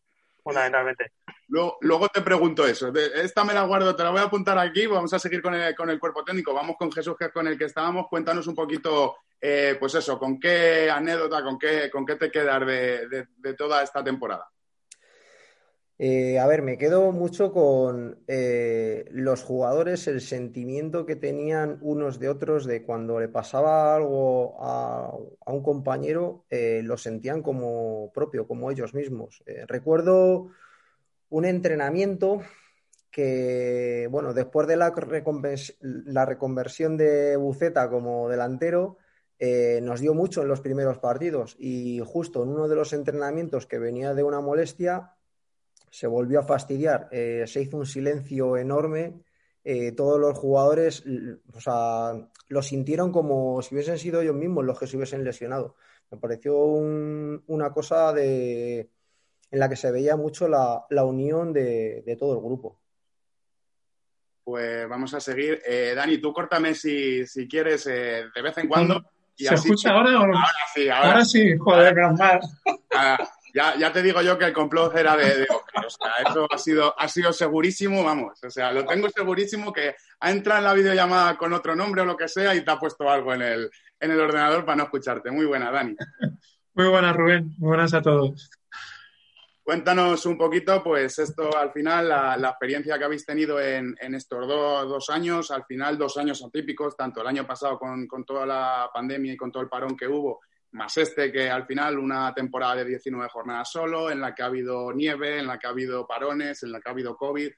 [0.42, 1.12] fundamentalmente.
[1.48, 2.90] Luego, te pregunto eso.
[2.94, 4.86] Esta me la guardo, te la voy a apuntar aquí.
[4.86, 6.54] Vamos a seguir con el, con el cuerpo técnico.
[6.54, 8.08] Vamos con Jesús, que es con el que estábamos.
[8.08, 12.66] Cuéntanos un poquito, eh, pues eso, con qué anécdota, con qué, con qué te quedas
[12.66, 14.48] de toda esta temporada.
[16.02, 22.18] Eh, a ver, me quedo mucho con eh, los jugadores, el sentimiento que tenían unos
[22.18, 28.46] de otros de cuando le pasaba algo a, un compañero, eh, lo sentían como propio,
[28.48, 29.44] como ellos mismos.
[29.68, 30.48] recuerdo
[31.28, 32.40] un entrenamiento
[33.10, 34.94] que, bueno, después de la,
[35.82, 38.96] la reconversión de Buceta como delantero,
[39.82, 43.78] nos dio mucho en los primeros partidos y justo en uno de los entrenamientos que
[43.78, 45.14] venía de una molestia,
[45.90, 49.20] se volvió a fastidiar, eh, se hizo un silencio enorme,
[49.62, 51.04] eh, todos los jugadores
[51.52, 52.12] o sea,
[52.48, 55.76] lo sintieron como si hubiesen sido ellos mismos los que se hubiesen lesionado.
[56.10, 58.90] Me pareció una cosa de,
[59.50, 62.80] en la que se veía mucho la, unión de, todo el grupo.
[64.42, 65.60] Pues vamos a seguir.
[65.64, 69.04] Eh, Dani, tú córtame si, quieres de vez en cuando.
[69.36, 70.42] ¿Se escucha ahora o Ahora
[70.74, 72.40] sí, ahora, sí, joder, mal.
[72.92, 73.18] Ah,
[73.54, 75.86] ya, ya te digo yo que el complot era de, Oscar.
[75.86, 78.42] O sea, eso ha sido, ha sido segurísimo, vamos.
[78.44, 82.04] O sea, lo tengo segurísimo que ha entrado en la videollamada con otro nombre o
[82.04, 84.84] lo que sea y te ha puesto algo en el, en el ordenador para no
[84.84, 85.30] escucharte.
[85.30, 85.96] Muy buena, Dani.
[86.74, 87.54] Muy buenas, Rubén.
[87.58, 88.50] Muy buenas a todos.
[89.62, 94.14] Cuéntanos un poquito, pues esto al final, la, la experiencia que habéis tenido en, en
[94.16, 98.24] estos do- dos años, al final dos años atípicos, tanto el año pasado con, con
[98.24, 100.40] toda la pandemia y con todo el parón que hubo,
[100.72, 104.46] más este que al final una temporada de 19 jornadas solo, en la que ha
[104.46, 107.50] habido nieve, en la que ha habido parones, en la que ha habido COVID.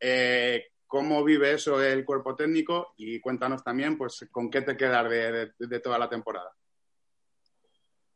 [0.00, 2.94] Eh, ¿Cómo vive eso el cuerpo técnico?
[2.96, 6.50] Y cuéntanos también, pues, con qué te quedas de, de- toda la temporada.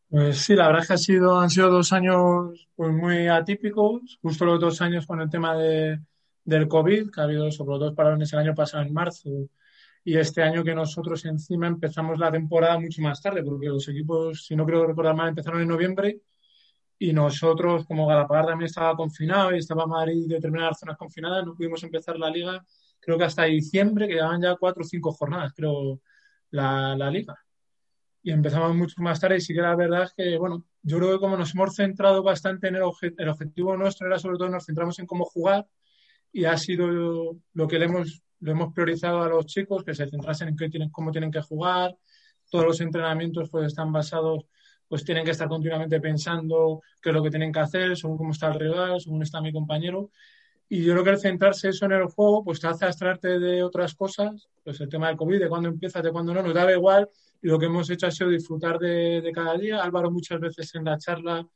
[0.09, 4.19] Pues sí, la verdad es que ha sido, han sido dos años pues muy atípicos,
[4.23, 6.01] justo los dos años con el tema de,
[6.45, 9.29] del COVID, que ha habido sobre los dos parones el año pasado en marzo
[10.05, 14.47] y este año que nosotros encima empezamos la temporada mucho más tarde, porque los equipos,
[14.47, 16.21] si no creo recordar mal, empezaron en noviembre
[16.99, 21.55] y nosotros, como Galapagar también estaba confinado y estaba Madrid y determinadas zonas confinadas, no
[21.55, 22.65] pudimos empezar la liga,
[23.01, 26.01] creo que hasta diciembre, que llevaban ya cuatro o cinco jornadas, creo,
[26.51, 27.37] la, la liga.
[28.23, 31.13] Y empezamos mucho más tarde y sí que la verdad es que, bueno, yo creo
[31.13, 34.49] que como nos hemos centrado bastante en el, obje- el objetivo nuestro era sobre todo
[34.51, 35.67] nos centramos en cómo jugar
[36.33, 36.89] y ha sido
[37.55, 40.69] lo que le hemos, le hemos priorizado a los chicos, que se centrasen en qué
[40.69, 41.97] tienen, cómo tienen que jugar,
[42.51, 44.45] todos los entrenamientos pues están basados,
[44.89, 48.33] pues tienen que estar continuamente pensando qué es lo que tienen que hacer, según cómo
[48.33, 50.11] está el rival, según está mi compañero.
[50.71, 53.63] Y yo creo que el centrarse eso en el juego, pues te hace abstraerte de
[53.63, 56.71] otras cosas, pues el tema del COVID, de cuándo empiezas, de cuándo no, nos da
[56.71, 57.09] igual.
[57.41, 59.83] Y lo que hemos hecho ha sido disfrutar de, de cada día.
[59.83, 61.47] Álvaro muchas veces en la charla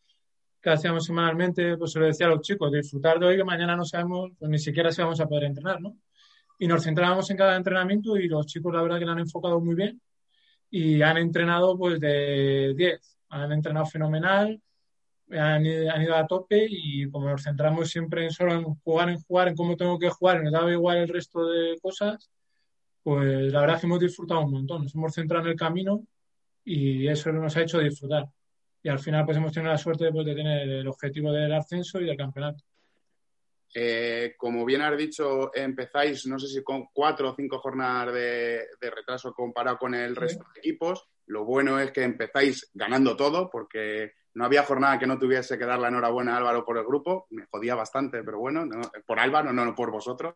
[0.62, 3.76] que hacíamos semanalmente, pues se lo decía a los chicos, disfrutar de hoy que mañana
[3.76, 5.96] no sabemos pues, ni siquiera si vamos a poder entrenar, ¿no?
[6.62, 9.60] Y nos centrábamos en cada entrenamiento y los chicos la verdad que lo han enfocado
[9.60, 10.00] muy bien
[10.70, 14.62] y han entrenado pues de 10, han entrenado fenomenal,
[15.32, 19.56] han, ido- a tope y como nos centramos siempre solo en jugar, en jugar, en
[19.56, 22.30] cómo tengo que jugar, nos daba igual el resto de cosas,
[23.02, 26.06] pues la verdad que hemos disfrutado un montón, nos hemos centrado en el camino
[26.64, 28.26] y eso nos ha hecho disfrutar.
[28.84, 32.00] Y al final pues hemos tenido la suerte pues, de tener el objetivo del ascenso
[32.00, 32.62] y del campeonato.
[33.74, 38.66] Eh, como bien has dicho, empezáis, no sé si con cuatro o cinco jornadas de,
[38.80, 41.08] de retraso comparado con el resto de equipos.
[41.26, 45.64] Lo bueno es que empezáis ganando todo, porque no había jornada que no tuviese que
[45.64, 47.26] dar la enhorabuena a Álvaro por el grupo.
[47.30, 50.34] Me jodía bastante, pero bueno, no- por Álvaro, no, no por vosotros.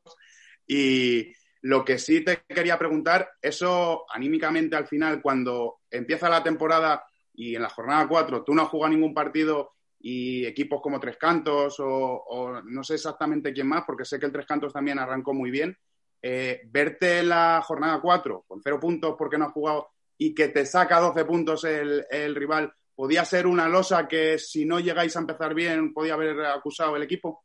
[0.66, 7.04] Y lo que sí te quería preguntar, eso anímicamente al final, cuando empieza la temporada
[7.34, 9.75] y en la jornada 4 tú no has jugado ningún partido
[10.08, 14.30] y equipos como Tres Cantos o, no sé exactamente quién más, porque sé que el
[14.30, 15.76] Tres Cantos también arrancó muy bien,
[16.22, 20.64] eh, verte la jornada 4 con cero puntos porque no has jugado y que te
[20.64, 25.54] saca 12 puntos el, rival, ¿podía ser una losa que si no llegáis a empezar
[25.54, 27.44] bien podía haber acusado el equipo?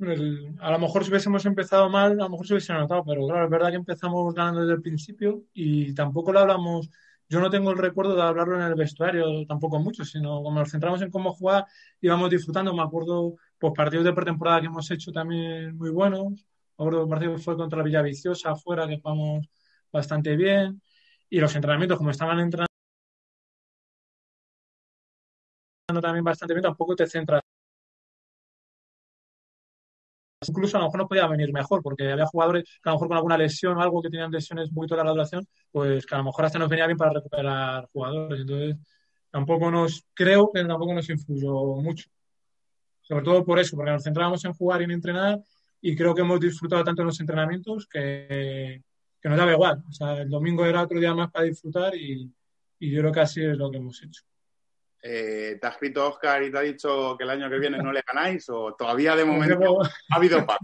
[0.00, 3.44] A lo mejor si hubiésemos empezado mal, a lo mejor se hubiese notado, pero claro,
[3.44, 6.88] es verdad que empezamos ganando desde el principio y tampoco lo hablamos,
[7.32, 10.70] yo no tengo el recuerdo de hablarlo en el vestuario tampoco mucho, sino como nos
[10.70, 11.64] centramos en cómo jugar,
[12.00, 16.84] íbamos disfrutando, me acuerdo, pues partidos de pretemporada que hemos hecho también muy buenos, me
[16.84, 19.48] acuerdo partido fue contra la Villaviciosa afuera, que jugamos
[19.90, 20.82] bastante bien,
[21.30, 22.68] y los entrenamientos, como estaban entrenando
[26.02, 27.40] también bastante bien, tampoco te centras
[30.48, 33.08] incluso a lo mejor nos podía venir mejor, porque había jugadores que a lo mejor
[33.08, 36.18] con alguna lesión o algo que tenían lesiones poquito de larga duración, pues que a
[36.18, 38.40] lo mejor hasta nos venía bien para recuperar jugadores.
[38.40, 38.76] Entonces,
[39.30, 41.52] tampoco nos, creo que tampoco nos influyó
[41.82, 42.08] mucho.
[43.02, 45.40] Sobre todo por eso, porque nos centrábamos en jugar y en entrenar,
[45.80, 48.82] y creo que hemos disfrutado tanto en los entrenamientos que,
[49.20, 49.82] que nos daba igual.
[49.88, 52.30] O sea, el domingo era otro día más para disfrutar y
[52.80, 54.22] yo creo que así es lo que hemos hecho.
[55.04, 57.92] Eh, ¿Te ha escrito Oscar y te ha dicho que el año que viene no
[57.92, 60.60] le ganáis o todavía de momento ha habido paz?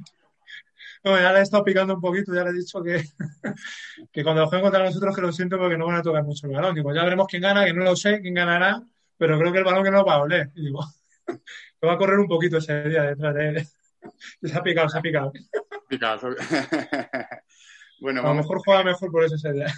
[1.04, 3.02] No, ya le he estado picando un poquito, ya le he dicho que,
[4.12, 6.52] que cuando jueguen contra nosotros que lo siento porque no van a tocar mucho el
[6.52, 6.74] balón.
[6.74, 8.80] Digo, ya veremos quién gana, que no lo sé, quién ganará,
[9.16, 10.50] pero creo que el balón que no va a oler.
[10.54, 10.80] Y digo,
[11.26, 13.68] que va a correr un poquito ese día detrás de él.
[14.42, 15.32] Se ha picado, se ha picado.
[15.88, 16.28] Picazo.
[18.00, 19.74] bueno, A lo mejor juega mejor por eso ese día.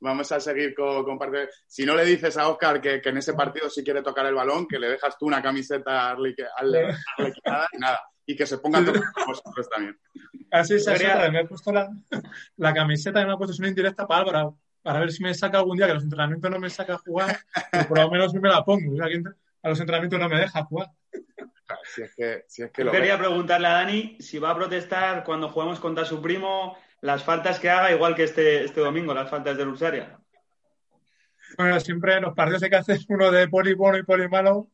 [0.00, 1.48] Vamos a seguir con, con parte.
[1.66, 4.34] Si no le dices a Oscar que, que en ese partido si quiere tocar el
[4.34, 8.00] balón, que le dejas tú una camiseta arlequinada y nada.
[8.26, 9.98] Y que se pongan todos vosotros también.
[10.52, 11.32] Así es, así Debería- es.
[11.32, 11.88] Me he puesto la,
[12.56, 15.58] la camiseta y me ha puesto una indirecta para Álvaro, para ver si me saca
[15.58, 17.38] algún día, que los entrenamientos no me saca a jugar,
[17.72, 18.92] pero por lo menos me la pongo.
[18.92, 19.20] O sea, que
[19.62, 20.88] a los entrenamientos no me deja jugar.
[21.94, 23.26] Si es que, si es que lo quería ves.
[23.26, 27.70] preguntarle a Dani si va a protestar cuando juguemos contra su primo las faltas que
[27.70, 30.18] haga, igual que este, este domingo, las faltas de Lusaria.
[31.56, 34.70] Bueno, siempre en los partidos hay que hacer uno de poli bueno y poli malo,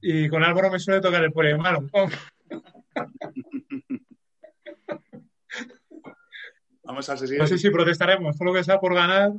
[0.00, 1.88] y con Álvaro me suele tocar el poli malo.
[6.82, 7.38] Vamos a seguir.
[7.38, 9.32] No sé si protestaremos, todo lo que sea por ganar,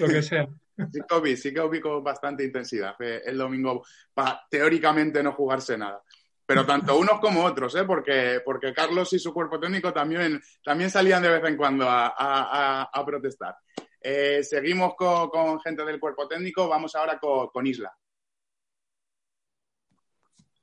[0.00, 0.48] lo que sea.
[0.92, 5.78] Sí que vi, sí que vi con bastante intensidad el domingo para teóricamente no jugarse
[5.78, 6.02] nada.
[6.46, 7.84] Pero tanto unos como otros, ¿eh?
[7.84, 13.02] porque, porque Carlos y su cuerpo técnico también, también salían de vez en cuando a,
[13.06, 13.56] protestar.
[14.00, 17.96] Eh, seguimos con, gente del cuerpo técnico, vamos ahora con, Isla.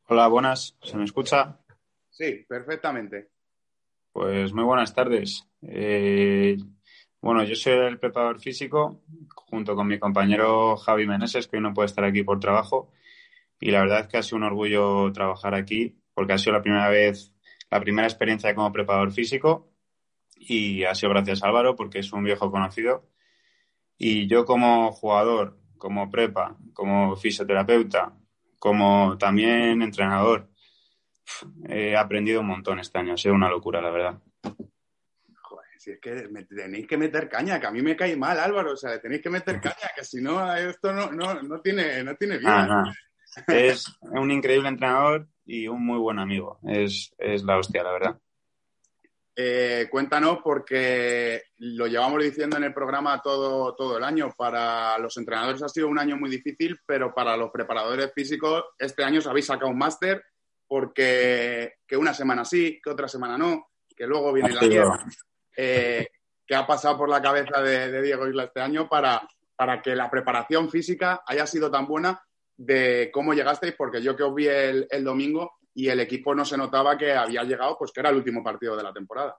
[0.08, 1.58] Hola, buenas, ¿se me escucha?
[2.10, 3.30] Sí, perfectamente.
[4.12, 5.48] Pues muy buenas tardes.
[5.63, 6.58] Eh,
[7.22, 9.02] bueno, yo soy el preparador físico
[9.36, 12.91] junto con mi compañero Javi Meneses, que hoy no puede estar aquí por trabajo.
[13.62, 16.62] Y la verdad es que ha sido un orgullo trabajar aquí porque ha sido la
[16.62, 17.34] primera vez,
[17.69, 19.71] la primera experiencia como preparador físico
[20.36, 23.08] y ha sido gracias a Álvaro porque es un viejo conocido.
[23.97, 28.17] Y yo como jugador, como prepa, como fisioterapeuta,
[28.60, 30.50] como también entrenador,
[31.69, 33.13] he aprendido un montón este año.
[33.13, 34.19] Ha sido una locura, la verdad
[35.82, 38.74] si es que me tenéis que meter caña, que a mí me cae mal, Álvaro,
[38.74, 42.15] o sea, tenéis que meter caña, que si no, esto no, no, no tiene, no
[42.15, 42.84] tiene vida.
[43.48, 46.60] Es un increíble entrenador y un muy buen amigo.
[46.63, 48.20] Es, la hostia, la verdad.
[49.36, 54.34] Eh, cuéntanos, porque lo llevamos diciendo en el programa todo, todo el año.
[54.38, 59.04] Para los entrenadores ha sido un año muy difícil, pero para los preparadores físicos, este
[59.04, 60.24] año os habéis sacado un máster,
[60.67, 65.06] porque que una semana sí, que otra semana no, que luego viene la guerra.
[65.56, 66.08] Eh,
[66.46, 70.10] que ha pasado por la cabeza de, Diego Isla este año para, para que la
[70.10, 72.22] preparación física haya sido tan buena
[72.65, 76.58] de cómo llegasteis, porque yo que os vi el, domingo y el equipo no se
[76.58, 79.38] notaba que había llegado, pues que era el último partido de la temporada.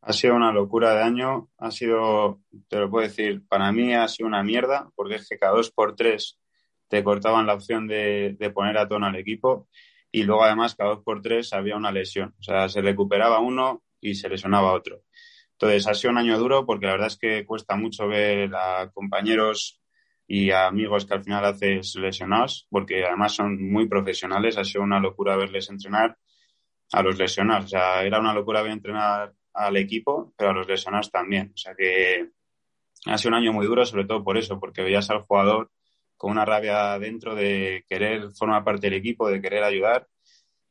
[0.00, 4.08] Ha sido una locura de año, ha sido, te lo puedo decir, para mí ha
[4.08, 6.40] sido una mierda, porque es que cada dos por tres
[6.88, 9.68] te cortaban la opción de, de poner a tono al equipo
[10.10, 13.82] y luego además cada dos por tres había una lesión, o sea, se recuperaba uno
[14.00, 15.02] y se lesionaba otro.
[15.52, 18.90] Entonces, ha sido un año duro porque la verdad es que cuesta mucho ver a
[18.92, 19.81] compañeros
[20.26, 24.56] y a amigos que al final haces lesionados, porque además son muy profesionales.
[24.56, 26.16] Ha sido una locura verles entrenar
[26.92, 27.66] a los lesionados.
[27.66, 31.52] O sea, era una locura ver entrenar al equipo, pero a los lesionados también.
[31.54, 32.30] O sea que
[33.06, 35.70] ha sido un año muy duro, sobre todo por eso, porque veías al jugador
[36.16, 40.06] con una rabia dentro de querer formar parte del equipo, de querer ayudar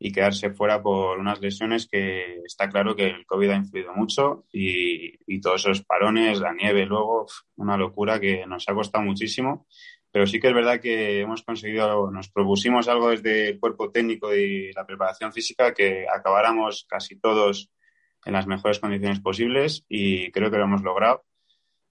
[0.04, 4.46] y quedarse fuera por unas lesiones que está claro que el COVID ha influido mucho
[4.52, 9.68] y, todos esos parones, la nieve luego, una locura que nos ha costado muchísimo.
[10.12, 14.36] Pero sí que es verdad que hemos conseguido, nos propusimos algo desde el cuerpo técnico
[14.36, 17.70] y la preparación física que acabáramos casi todos
[18.26, 21.24] en las mejores condiciones posibles y creo que lo hemos logrado.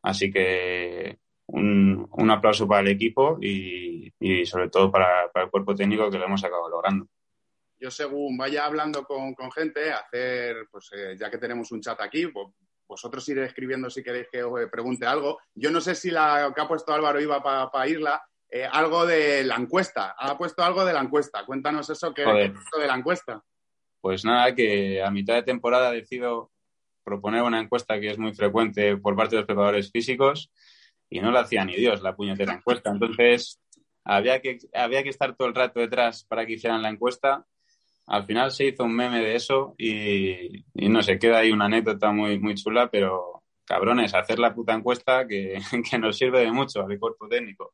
[0.03, 4.12] Así que un, aplauso para el equipo y,
[4.46, 7.07] sobre todo para el cuerpo técnico que lo hemos acabado logrando
[7.81, 12.27] yo según vaya hablando con, gente, hacer, pues eh, ya que tenemos un chat aquí,
[12.27, 12.49] pues,
[12.87, 15.38] vosotros iré escribiendo si queréis que os pregunte algo.
[15.55, 19.45] Yo no sé si la que ha puesto Álvaro iba para irla, eh, algo de
[19.45, 20.16] la encuesta.
[20.19, 21.47] Ha puesto algo de la encuesta.
[21.47, 23.43] Cuéntanos eso que es de la encuesta.
[24.01, 26.51] Pues nada, que a mitad de temporada decido
[27.05, 30.51] proponer una encuesta que es muy frecuente por parte de los preparadores físicos
[31.09, 32.90] y no la hacía ni Dios la puñetera encuesta.
[32.90, 33.61] Entonces,
[34.05, 37.47] había que, había que estar todo el rato detrás para que hicieran la encuesta
[38.11, 42.11] al final se hizo un meme de eso y, no sé, queda ahí una anécdota
[42.11, 45.61] muy, muy chula, pero cabrones, hacer la puta encuesta que,
[46.01, 47.73] nos sirve de mucho al cuerpo técnico.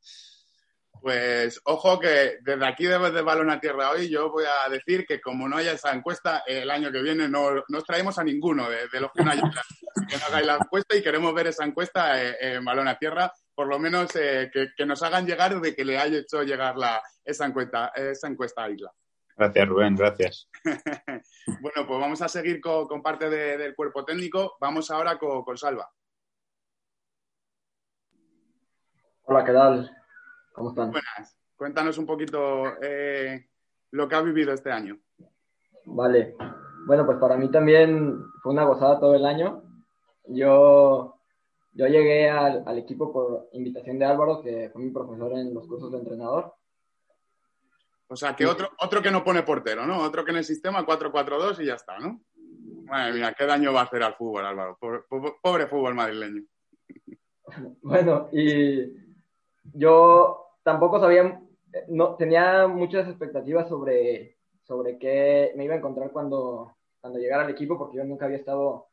[1.00, 5.06] Pues ojo que desde aquí de, de Balón a Tierra hoy yo voy a decir
[5.06, 8.68] que como no haya esa encuesta, el año que viene no, nos traemos a ninguno
[8.68, 12.88] de, los que no, hagáis la encuesta y queremos ver esa encuesta eh, en Balón
[12.88, 16.42] a Tierra, por lo menos eh, que, nos hagan llegar de que le haya hecho
[16.42, 18.92] llegar la, esa, encuesta, esa encuesta a Isla.
[19.36, 20.48] Gracias, Rubén, gracias.
[21.60, 24.56] bueno, pues vamos a seguir con, parte del cuerpo técnico.
[24.58, 25.90] Vamos ahora con, Salva.
[29.24, 29.90] Hola, ¿qué tal?
[30.52, 30.90] ¿Cómo están?
[30.90, 31.38] Buenas.
[31.54, 33.46] Cuéntanos un poquito eh,
[33.90, 34.98] lo que has vivido este año.
[35.84, 36.34] Vale.
[36.86, 39.62] Bueno, pues para mí también fue una gozada todo el año.
[40.28, 41.20] Yo,
[41.72, 45.66] yo llegué al, al equipo por invitación de Álvaro, que fue mi profesor en los
[45.66, 46.54] cursos de entrenador.
[48.08, 50.00] O sea, que otro, otro que no pone portero, ¿no?
[50.02, 52.20] Otro que en el sistema 4-4-2 y ya está, ¿no?
[52.84, 54.78] Madre mía, qué daño va a hacer al fútbol, Álvaro.
[54.78, 56.42] Pobre, fútbol madrileño.
[57.82, 58.92] Bueno, y
[59.72, 61.40] yo tampoco sabía,
[61.88, 67.50] no, tenía muchas expectativas sobre, sobre qué me iba a encontrar cuando, cuando llegara al
[67.50, 68.88] equipo, porque yo nunca había estado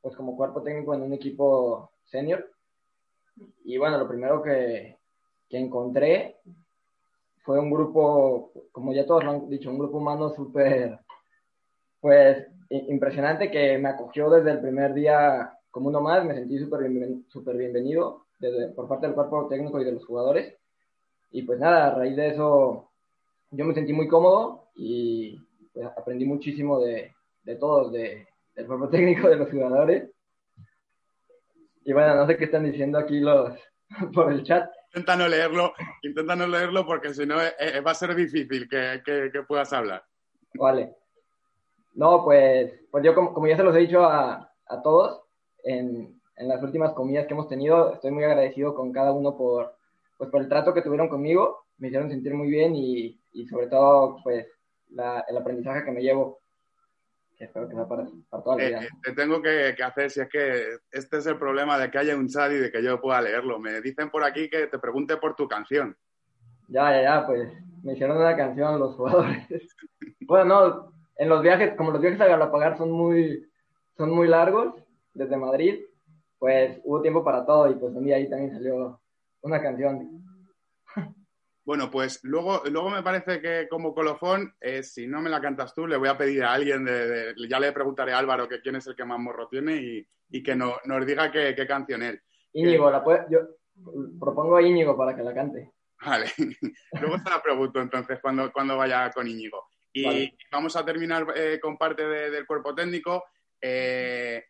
[0.00, 2.50] pues como cuerpo técnico en un equipo senior.
[3.64, 4.98] Y bueno, lo primero que,
[5.48, 6.40] que encontré
[7.42, 10.98] fue un grupo, como ya todos han dicho, un grupo humano súper,
[12.00, 17.56] pues, impresionante que me acogió desde el primer día como uno más, me sentí súper
[17.56, 18.26] bienvenido
[18.74, 20.56] por parte del cuerpo técnico y de los jugadores.
[21.30, 22.90] Y pues nada, a raíz de eso
[23.50, 25.38] yo me sentí muy cómodo y
[25.72, 27.14] pues, aprendí muchísimo de,
[27.44, 30.10] de todos, de, del cuerpo técnico, de los jugadores.
[31.84, 33.54] Y bueno, no sé qué están diciendo aquí los
[34.14, 34.70] por el chat.
[34.88, 35.72] Intenta no leerlo,
[36.02, 39.72] intenta no leerlo porque si no eh, eh, va a ser difícil que, que, puedas
[39.72, 40.04] hablar.
[40.54, 40.96] Vale.
[41.94, 45.22] No, pues, pues yo como, como ya se los he dicho a, a todos
[45.62, 49.76] en, en, las últimas comidas que hemos tenido, estoy muy agradecido con cada uno por,
[50.18, 51.66] pues, por el trato que tuvieron conmigo.
[51.78, 54.46] Me hicieron sentir muy bien y, y sobre todo pues
[54.88, 56.39] la, el aprendizaje que me llevo
[57.44, 58.06] espero que sea para,
[58.44, 58.82] toda la vida.
[58.82, 62.16] Eh, te tengo que, hacer, si es que este es el problema de que haya
[62.16, 63.58] un chat y de que yo pueda leerlo.
[63.58, 65.96] Me dicen por aquí que te pregunte por tu canción.
[66.68, 67.50] Ya, ya, ya, pues
[67.82, 69.46] me hicieron una canción los jugadores.
[70.20, 73.48] bueno, no, en los viajes, como los viajes a Galapagar son muy,
[73.96, 74.74] son muy largos
[75.14, 75.80] desde Madrid,
[76.38, 79.00] pues hubo tiempo para todo y pues un día ahí también salió
[79.42, 80.24] una canción.
[81.64, 85.74] Bueno, pues luego, luego me parece que como colofón, eh, si no me la cantas
[85.74, 88.76] tú, le voy a pedir a alguien, de, ya le preguntaré a Álvaro que quién
[88.76, 92.22] es el que más morro tiene y, que no, nos diga qué, canción es.
[92.52, 93.40] Íñigo, la puede, yo
[94.18, 95.72] propongo a Íñigo para que la cante.
[96.04, 96.26] Vale,
[97.00, 99.66] luego se la pregunto entonces cuando, cuando vaya con Íñigo.
[99.92, 103.24] Y vamos a terminar eh, con parte del cuerpo técnico.
[103.60, 104.44] Eh,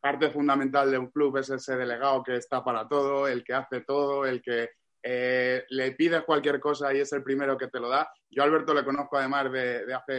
[0.00, 3.82] parte fundamental de un club es ese delegado que está para todo, el que hace
[3.82, 4.70] todo, el que
[5.02, 8.10] eh, le pides cualquier cosa y es el primero que te lo da.
[8.28, 10.12] Yo a Alberto le conozco además de, hace,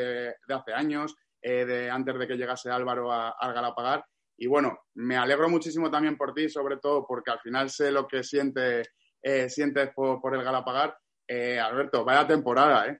[0.47, 4.05] de hace, años, eh, de, antes de que llegase Álvaro al Galapagar.
[4.37, 8.07] Y bueno, me alegro muchísimo también por ti, sobre todo porque al final sé lo
[8.07, 8.83] que siente,
[9.21, 10.97] eh, sientes por, el Galapagar.
[11.63, 12.99] Alberto, vaya temporada, ¿eh?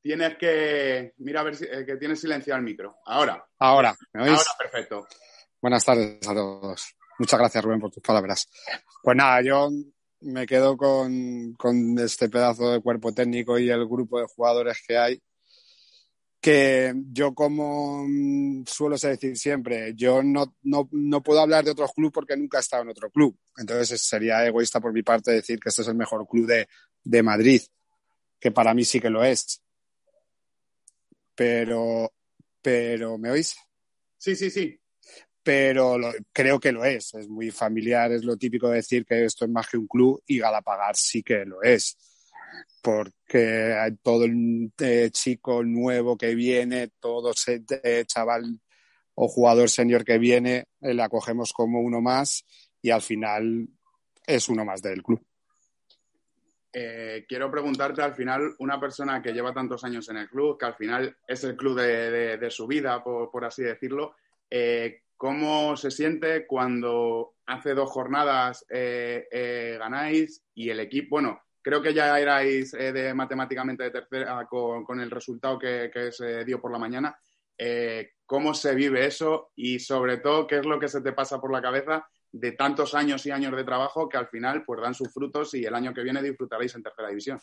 [0.00, 1.12] Tienes que.
[1.18, 2.96] Mira a ver si que tienes silenciado el micro.
[3.04, 3.46] Ahora.
[3.58, 4.38] Ahora, ¿me oís?
[4.38, 5.06] Ahora, perfecto.
[5.60, 6.96] Buenas tardes a todos.
[7.18, 8.48] Muchas gracias, Rubén, por tus palabras.
[9.02, 9.70] Pues nada, yo
[10.20, 11.54] me quedo con,
[11.98, 15.22] este pedazo de cuerpo técnico y el grupo de jugadores que hay.
[16.40, 22.12] Que yo, como mm, suelo decir siempre, yo no, no, puedo hablar de otros clubes
[22.12, 23.38] porque nunca he estado en otro club.
[23.56, 26.66] Entonces sería egoísta por mi parte decir que este es el mejor club de,
[27.04, 27.62] de Madrid,
[28.40, 29.62] que para mí sí que lo es.
[31.36, 32.12] Pero,
[32.60, 33.56] pero, ¿me oís?
[34.18, 34.81] Sí, sí, sí
[35.42, 35.98] pero
[36.32, 37.14] creo que lo es.
[37.14, 40.22] Es muy familiar, es lo típico de decir que esto es más que un club
[40.26, 41.96] y Galapagar sí que lo es.
[42.82, 48.60] Porque todo el eh, chico nuevo que viene, todo ese eh, chaval
[49.14, 52.44] o jugador senior que viene, eh, le acogemos como uno más
[52.80, 53.68] y al final
[54.26, 55.24] es uno más del club.
[56.72, 60.74] quiero preguntarte al final, una persona que lleva tantos años en el club, que al
[60.74, 64.14] final es el club de, su vida, por, así decirlo,
[65.22, 71.80] ¿Cómo se siente cuando hace dos jornadas eh, eh, ganáis y el equipo, bueno, creo
[71.80, 76.72] que ya erais eh, de matemáticamente de tercera con, el resultado que, se dio por
[76.72, 77.16] la mañana.
[78.26, 81.52] ¿Cómo se vive eso y sobre todo qué es lo que se te pasa por
[81.52, 85.14] la cabeza de tantos años y años de trabajo que al final pues dan sus
[85.14, 87.38] frutos y el año que viene disfrutaréis en tercera división?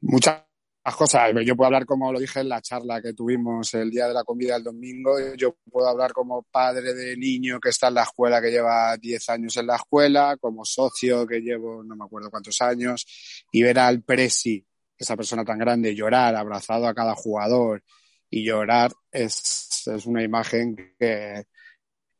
[0.00, 0.42] Muchas
[0.84, 1.32] las cosas.
[1.44, 4.24] Yo puedo hablar, como lo dije en la charla que tuvimos el día de la
[4.24, 8.42] comida el domingo, yo puedo hablar como padre de niño que está en la escuela,
[8.42, 12.60] que lleva 10 años en la escuela, como socio que llevo no me acuerdo cuántos
[12.60, 13.06] años,
[13.50, 14.66] y ver al Presi,
[14.98, 17.82] esa persona tan grande, llorar abrazado a cada jugador
[18.30, 21.44] y llorar es, es una imagen que...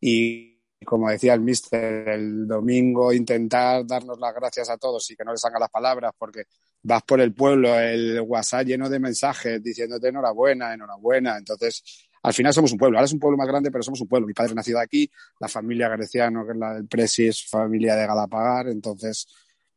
[0.01, 0.55] Y
[0.85, 5.33] como decía el mister, el domingo intentar darnos las gracias a todos y que no
[5.33, 6.45] les hagan las palabras porque
[6.85, 11.39] vas por el pueblo, el WhatsApp lleno de mensajes diciéndote enhorabuena, enhorabuena.
[11.39, 11.83] Entonces,
[12.23, 12.99] al final somos un pueblo.
[12.99, 14.27] Ahora es un pueblo más grande, pero somos un pueblo.
[14.27, 15.11] Mi padre nacido aquí,
[15.41, 18.69] la familia Greciano, que es la del Presi, es familia de Galapagar.
[18.69, 19.27] Entonces,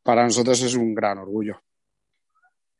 [0.02, 1.62] para nosotros es un gran orgullo.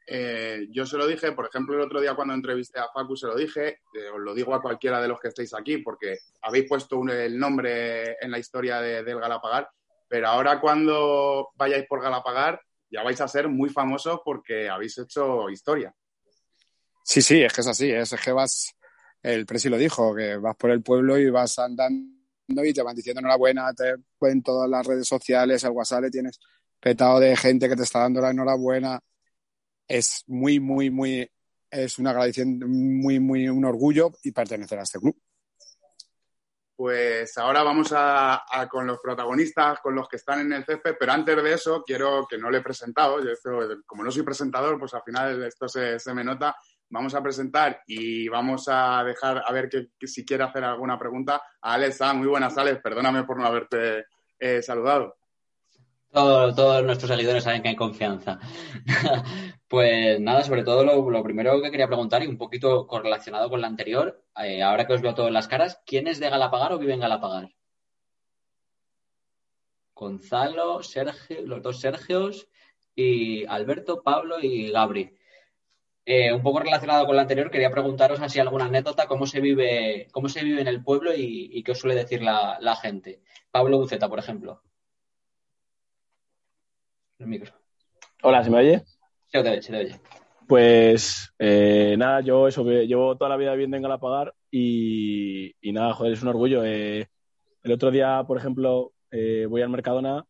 [0.07, 3.27] Eh, yo se lo dije, por ejemplo, el otro día cuando entrevisté a Facu se
[3.27, 6.67] lo dije, eh, os lo digo a cualquiera de los que estéis aquí, porque habéis
[6.67, 9.69] puesto el nombre en la historia de, del Galapagar,
[10.09, 12.59] pero ahora cuando vayáis por Galapagar
[12.91, 15.95] ya vais a ser muy famosos porque habéis hecho historia.
[17.05, 18.75] Sí, sí, es que es así, es que vas,
[19.23, 22.97] el Presi lo dijo, que vas por el pueblo y vas andando y te van
[22.97, 26.39] diciendo enhorabuena, te en todas las redes sociales, el WhatsApp le tienes
[26.81, 29.01] petado de gente que te está dando la enhorabuena
[29.89, 31.31] es muy, muy, muy,
[31.71, 35.17] es un agradecimiento, muy, muy, un orgullo y pertenecer a este club.
[36.79, 41.11] Pues ahora vamos a, con los protagonistas, con los que están en el césped, pero
[41.11, 43.33] antes de eso quiero que no le he presentado, yo
[43.85, 46.55] como no soy presentador, pues al final esto se, me nota,
[46.89, 51.43] vamos a presentar y vamos a dejar a ver que, si quiere hacer alguna pregunta
[51.61, 52.01] a Alex.
[52.01, 52.81] Ah, muy buenas, Alex.
[52.81, 54.07] Perdóname por no haberte
[54.39, 55.18] eh, saludado.
[56.13, 58.39] Todos nuestros seguidores saben que hay confianza.
[59.69, 63.67] pues nada, sobre todo lo, primero que quería preguntar y un poquito correlacionado con la
[63.67, 66.95] anterior, eh, ahora que os veo todas las caras, ¿quién es de Galapagar o vive
[66.95, 67.51] en Galapagar?
[69.95, 72.49] Gonzalo, Sergio, los dos Sergios
[72.95, 75.19] y Alberto, Pablo y Gabri.
[76.11, 80.09] Eh, un poco relacionado con la anterior, quería preguntaros así alguna anécdota, cómo se vive,
[80.11, 83.21] cómo se vive en el pueblo y, qué os suele decir la, gente.
[83.51, 84.63] Pablo Buceta, por ejemplo.
[87.19, 87.53] El micro.
[88.23, 88.85] Hola, ¿se me oye?
[89.27, 90.01] Sí, te, se te oye.
[90.47, 95.95] Pues eh, nada, yo eso, llevo toda la vida viviendo en Galapagar y, y nada,
[95.95, 96.65] joder, es un orgullo.
[96.65, 97.09] Eh,
[97.65, 100.25] el otro día, por ejemplo, voy al Mercadona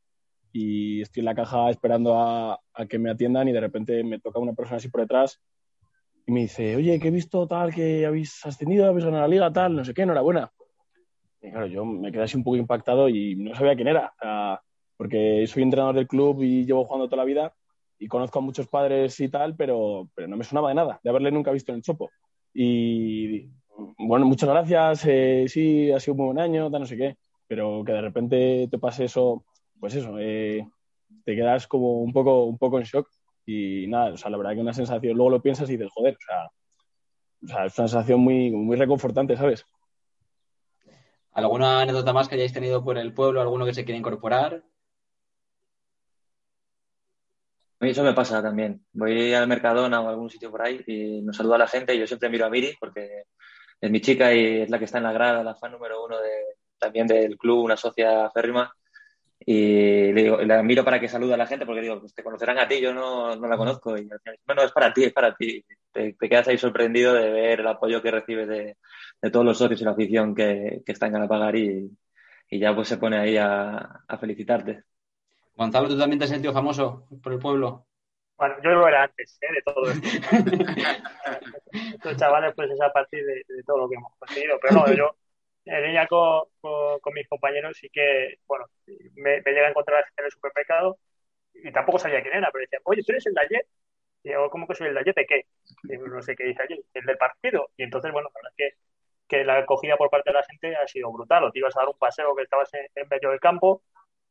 [0.52, 2.58] y estoy en la caja esperando a,
[2.88, 5.40] que me atiendan y de repente me toca una persona así por detrás
[6.26, 9.52] y me dice, oye, que he visto tal, que habéis ascendido, habéis ganado la liga,
[9.52, 10.52] tal, no sé qué, enhorabuena.
[11.40, 14.12] Y claro, yo me quedé así un poco impactado y no sabía quién era,
[14.98, 17.54] porque soy entrenador del club y llevo jugando toda la vida
[17.98, 21.08] y conozco a muchos padres y tal, pero, pero no me sonaba de nada, de
[21.08, 22.10] haberle nunca visto en el chopo.
[22.52, 23.48] Y
[23.96, 27.16] bueno, muchas gracias, eh, sí, ha sido un muy buen año, tal, no sé qué,
[27.46, 29.44] pero que de repente te pase eso
[29.80, 30.68] pues eso, eh,
[31.24, 33.08] te quedas como un poco, un poco en shock
[33.46, 36.14] y nada, o sea, la verdad que una sensación, luego lo piensas y dices, joder,
[36.14, 36.46] o sea,
[37.42, 39.64] o sea es una sensación muy, muy reconfortante, ¿sabes?
[41.32, 44.64] ¿Alguna anécdota más que hayáis tenido por el pueblo, alguno que se quiera incorporar?
[47.80, 48.84] A mí eso me pasa también.
[48.92, 51.98] Voy al Mercadona o a algún sitio por ahí y nos saluda la gente y
[51.98, 53.24] yo siempre miro a Miri porque
[53.80, 56.18] es mi chica y es la que está en la grada, la fan número uno
[56.20, 58.72] de, también del club, una socia férrima
[59.50, 62.22] y le digo, la miro para que salude a la gente porque digo, pues te
[62.22, 63.96] conocerán a ti, yo no, no la conozco.
[63.96, 65.64] Y al final, bueno, es para ti, es para ti.
[65.92, 68.76] Te, quedas ahí sorprendido de ver el apoyo que recibes de,
[69.22, 71.90] de todos los socios y la afición que, que están a pagar y,
[72.50, 74.82] y, ya pues se pone ahí a, a, felicitarte.
[75.58, 77.84] Gonzalo, ¿tú también te has sentido famoso por el pueblo?
[78.36, 79.52] Bueno, yo lo era antes ¿eh?
[79.52, 80.06] de todo esto.
[81.94, 84.56] Estos chavales, pues es a partir de, de, todo lo que hemos conseguido.
[84.62, 85.16] Pero no, yo
[85.64, 88.66] venía con, con, mis compañeros y que, bueno,
[89.16, 90.96] me, me llega a encontrar en el supermercado
[91.52, 93.66] y tampoco sabía quién era, pero decían, oye, ¿tú eres el de ayer?
[94.22, 95.14] Y yo, ¿cómo que soy el de ayer?
[95.14, 95.46] ¿De qué?
[95.82, 97.70] no sé qué dice allí, el del partido.
[97.76, 98.76] Y entonces, bueno, la verdad es
[99.26, 101.42] que, que la acogida por parte de la gente ha sido brutal.
[101.42, 103.82] O te ibas a dar un paseo que estabas en, medio del campo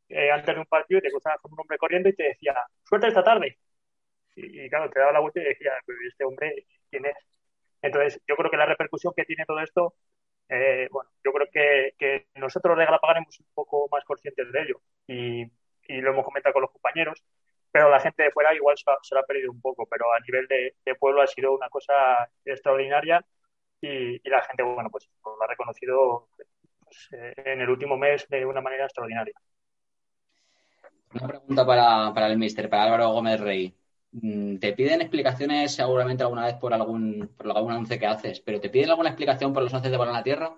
[0.10, 2.56] eh, antes de un partido y te cruzabas con un hombre corriendo y te decía,
[2.84, 3.58] suerte esta tarde.
[4.36, 5.72] Y, claro, te daba la vuelta y decía,
[6.08, 7.16] este hombre, ¿quién es?
[7.82, 9.96] Entonces, yo creo que la repercusión que tiene todo esto
[10.50, 15.42] eh, bueno, yo creo que, que nosotros de un poco más conscientes de ello y,
[15.44, 17.24] y, lo hemos comentado con los compañeros,
[17.72, 20.48] pero la gente de fuera igual se, lo ha perdido un poco, pero a nivel
[20.48, 23.26] de, pueblo ha sido una cosa extraordinaria
[23.82, 26.30] y, la gente, bueno, pues lo ha reconocido
[26.84, 29.34] pues, eh, en el último mes de una manera extraordinaria.
[31.14, 33.74] Una pregunta para, para el mister, para Álvaro Gómez Rey.
[34.12, 38.60] Mm, te piden explicaciones seguramente alguna vez por algún, por algún once que haces, pero
[38.60, 40.58] ¿te piden alguna explicación por los once de Bola en la Tierra?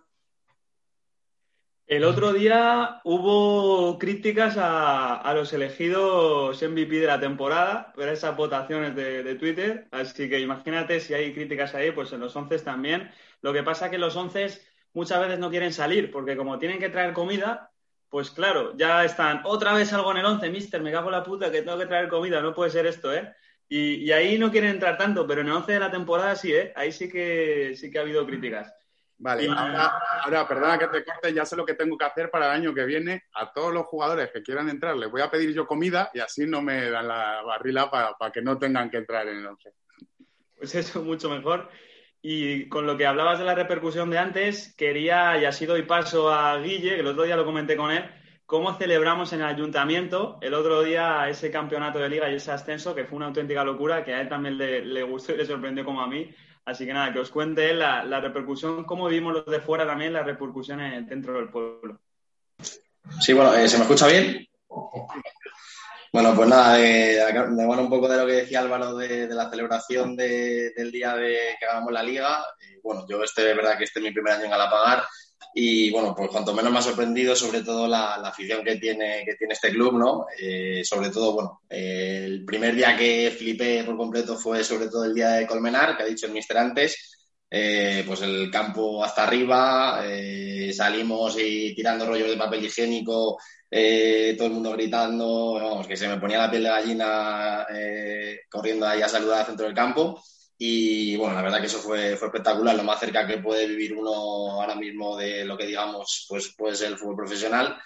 [1.89, 8.95] El otro día hubo críticas a, los elegidos MVP de la temporada por esas votaciones
[8.95, 13.10] de, Twitter, así que imagínate si hay críticas ahí, pues en los once también.
[13.41, 14.62] Lo que pasa es que los once
[14.93, 17.72] muchas veces no quieren salir, porque como tienen que traer comida,
[18.10, 21.24] pues claro, ya están otra vez algo en el once, mister, me cago en la
[21.24, 23.34] puta que tengo que traer comida, no puede ser esto, ¿eh?
[23.72, 26.74] Y, ahí no quieren entrar tanto, pero en el 11 de la temporada sí, ¿eh?
[26.76, 28.74] Ahí sí que, sí que ha habido críticas.
[29.22, 32.51] Vale, ahora, perdona que te corte, ya sé lo que tengo que hacer para el
[32.51, 33.26] año que viene.
[33.34, 36.47] A todos los jugadores que quieran entrar les voy a pedir yo comida y así
[36.47, 39.74] no me dan la barrila para, que no tengan que entrar en el 11.
[40.57, 41.70] Pues eso, mucho mejor.
[42.22, 46.30] Y con lo que hablabas de la repercusión de antes, quería, y así doy paso
[46.30, 48.03] a Guille, que el otro día lo comenté con él,
[48.45, 52.93] cómo celebramos en el ayuntamiento el otro día ese campeonato de liga y ese ascenso,
[52.93, 56.01] que fue una auténtica locura, que a él también le, gustó y le sorprendió como
[56.01, 56.30] a mí.
[56.65, 60.13] Así que nada, que os cuente la, la repercusión, cómo vimos los de fuera también,
[60.13, 61.99] las repercusiones dentro del pueblo.
[63.20, 64.45] Sí, bueno, eh, ¿se me escucha bien?
[66.12, 67.24] Bueno, pues nada, de,
[67.55, 71.38] de, bueno, un poco de lo que decía Álvaro de, la celebración del día de
[71.60, 72.43] que hagamos la liga.
[72.62, 75.03] Eh, bueno, yo este, de verdad que este es mi primer año en Galapagar
[75.53, 79.36] y bueno, pues cuanto menos me ha sorprendido, sobre todo la, afición que tiene, que
[79.36, 80.26] tiene este club, ¿no?
[80.39, 85.05] Eh, sobre todo, bueno, eh, el primer día que flipé por completo fue sobre todo
[85.05, 87.18] el día de Colmenar, que ha dicho el mister antes.
[87.52, 90.04] Eh, pues el campo hasta arriba,
[90.72, 93.38] salimos y tirando rollos de papel higiénico,
[93.70, 97.66] todo el mundo gritando, vamos, que se me ponía la piel de gallina
[98.50, 100.22] corriendo ahí a saludar al centro del campo.
[100.62, 103.95] Y bueno, la verdad que eso fue, fue espectacular, lo más cerca que puede vivir
[103.95, 107.82] uno ahora mismo de lo que digamos, pues puede ser el fútbol profesional.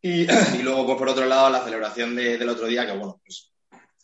[0.00, 0.26] Y,
[0.62, 3.52] luego, pues por otro lado, la celebración de, del otro día, que bueno, pues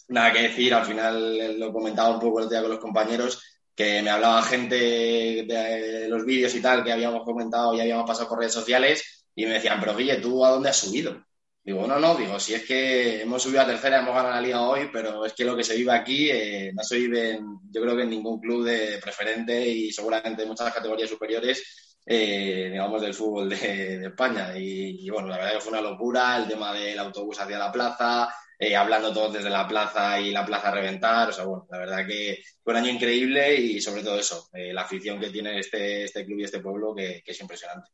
[0.09, 3.43] nada que decir, al final lo comentaba un poco el día con los compañeros,
[3.81, 8.29] que me hablaba gente de los vídeos y tal que habíamos comentado y habíamos pasado
[8.29, 11.25] por redes sociales y me decían, pero Guille, ¿tú a dónde has subido?
[11.65, 14.61] Digo, no, no, digo, si es que hemos subido a tercera, hemos ganado la liga
[14.61, 17.81] hoy, pero es que lo que se vive aquí eh, no se vive, en, yo
[17.81, 23.01] creo que en ningún club de preferente y seguramente en muchas categorías superiores, eh, digamos,
[23.01, 24.59] del fútbol de, España.
[24.59, 27.73] Y, y, bueno, la verdad que fue una locura el tema del autobús hacia la
[27.73, 28.29] plaza,
[28.63, 31.31] eh, hablando todos desde la plaza y la plaza a reventar.
[31.31, 34.75] O sea, bueno, la verdad que fue un año increíble y sobre todo eso, eh,
[34.75, 37.91] la afición que tiene este, este club y este pueblo que, es impresionante.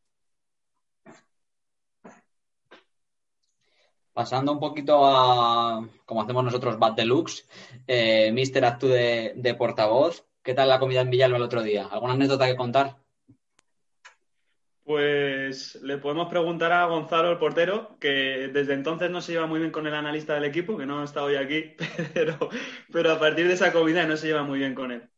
[4.13, 7.47] Pasando un poquito a, como hacemos nosotros, Bad Deluxe,
[7.87, 10.25] eh, Mister, actú de, portavoz.
[10.43, 11.87] ¿Qué tal la comida en Villalba el otro día?
[11.87, 12.97] ¿Alguna anécdota que contar?
[14.87, 19.59] Pues le podemos preguntar a Gonzalo, el portero, que desde entonces no se lleva muy
[19.59, 21.75] bien con el analista del equipo, que no está hoy aquí,
[22.15, 22.39] pero,
[22.93, 25.11] pero a partir de esa comida no se lleva muy bien con él.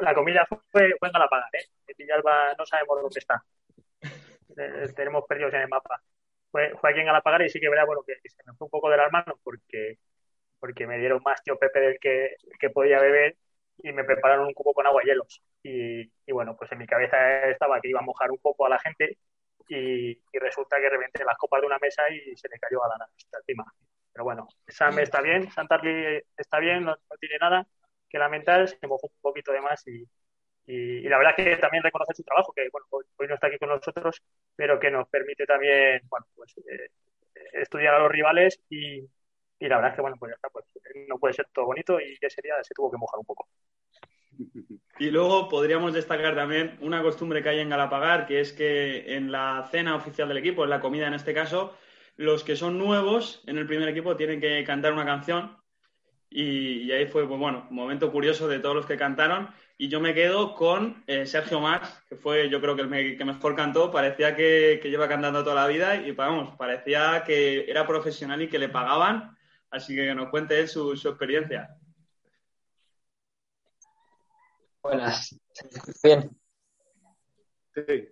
[0.00, 0.58] La comida fue,
[0.98, 1.66] fue en Galapagar, ¿eh?
[1.98, 3.44] Villalba no sabemos dónde está.
[4.58, 6.00] Eh, tenemos perdidos en el mapa
[6.50, 8.70] fue, fue aquí en Galapagar y sí que verá, bueno, que se me fue un
[8.70, 9.98] poco de las manos porque,
[10.58, 13.36] porque me dieron más tío Pepe del que, que podía beber
[13.86, 15.42] y me prepararon un cubo con agua y hielos.
[15.62, 18.70] Y, y, bueno, pues en mi cabeza estaba que iba a mojar un poco a
[18.70, 19.18] la gente
[19.68, 22.88] y, y resulta que reventé las copas de una mesa y se le cayó a
[22.88, 23.64] la nariz encima.
[24.12, 27.66] Pero bueno, Sam está bien, Santarli está bien, no, no, tiene nada
[28.08, 30.04] que lamentar, se mojó un poquito de más y,
[30.66, 33.58] y, la verdad que también reconoce su trabajo, que bueno, hoy, hoy, no está aquí
[33.58, 34.22] con nosotros,
[34.56, 36.88] pero que nos permite también, bueno, pues eh,
[37.52, 39.00] estudiar a los rivales y,
[39.58, 40.64] y, la verdad es que bueno, pues ya está, pues
[41.08, 43.46] no puede ser todo bonito y ese día se tuvo que mojar un poco.
[44.98, 49.30] Y luego podríamos destacar también una costumbre que hay en Galapagar, que es que en
[49.30, 51.76] la cena oficial del equipo, en la comida en este caso,
[52.16, 55.54] los que son nuevos en el primer equipo tienen que cantar una canción
[56.30, 59.48] y, ahí fue, pues bueno, un momento curioso de todos los que cantaron.
[59.78, 63.24] Y yo me quedo con eh, Sergio Max, que fue yo creo que el que
[63.24, 63.90] mejor cantó.
[63.90, 68.48] Parecía que, que, lleva cantando toda la vida y vamos, parecía que era profesional y
[68.48, 69.36] que le pagaban.
[69.70, 71.76] Así que, que nos cuente él su experiencia.
[74.86, 75.36] Buenas.
[76.02, 76.30] Bien.
[77.74, 78.08] Sí.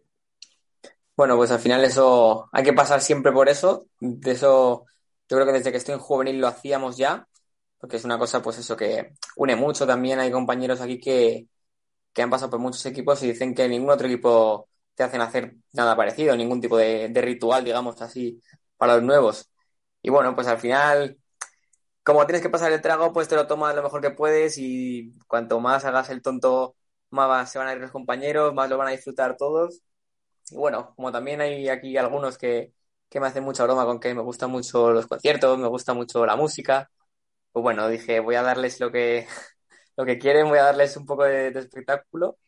[1.16, 3.86] Bueno, pues al final eso hay que pasar siempre por eso.
[4.00, 4.86] De eso
[5.28, 7.26] yo creo que desde que estoy en juvenil lo hacíamos ya
[7.78, 10.18] porque es una cosa, pues eso, que une mucho también.
[10.18, 11.48] Hay compañeros aquí que,
[12.12, 15.56] que han pasado por muchos equipos y dicen que ningún otro equipo te hacen hacer
[15.72, 18.40] nada parecido, ningún tipo de, de ritual, digamos así,
[18.76, 19.50] para los nuevos.
[20.02, 21.18] Y bueno, pues al final,
[22.04, 25.12] como tienes que pasar el trago, pues te lo tomas lo mejor que puedes y
[25.28, 26.76] cuanto más hagas el tonto,
[27.10, 29.82] más se van a ir los compañeros, más lo van a disfrutar todos.
[30.50, 32.72] Y bueno, como también hay aquí algunos que,
[33.08, 36.26] que me hacen mucha broma con que me gustan mucho los conciertos, me gusta mucho
[36.26, 36.90] la música,
[37.52, 39.26] pues bueno, dije, voy a darles lo que,
[39.96, 42.38] lo que quieren, voy a darles un poco de, de espectáculo.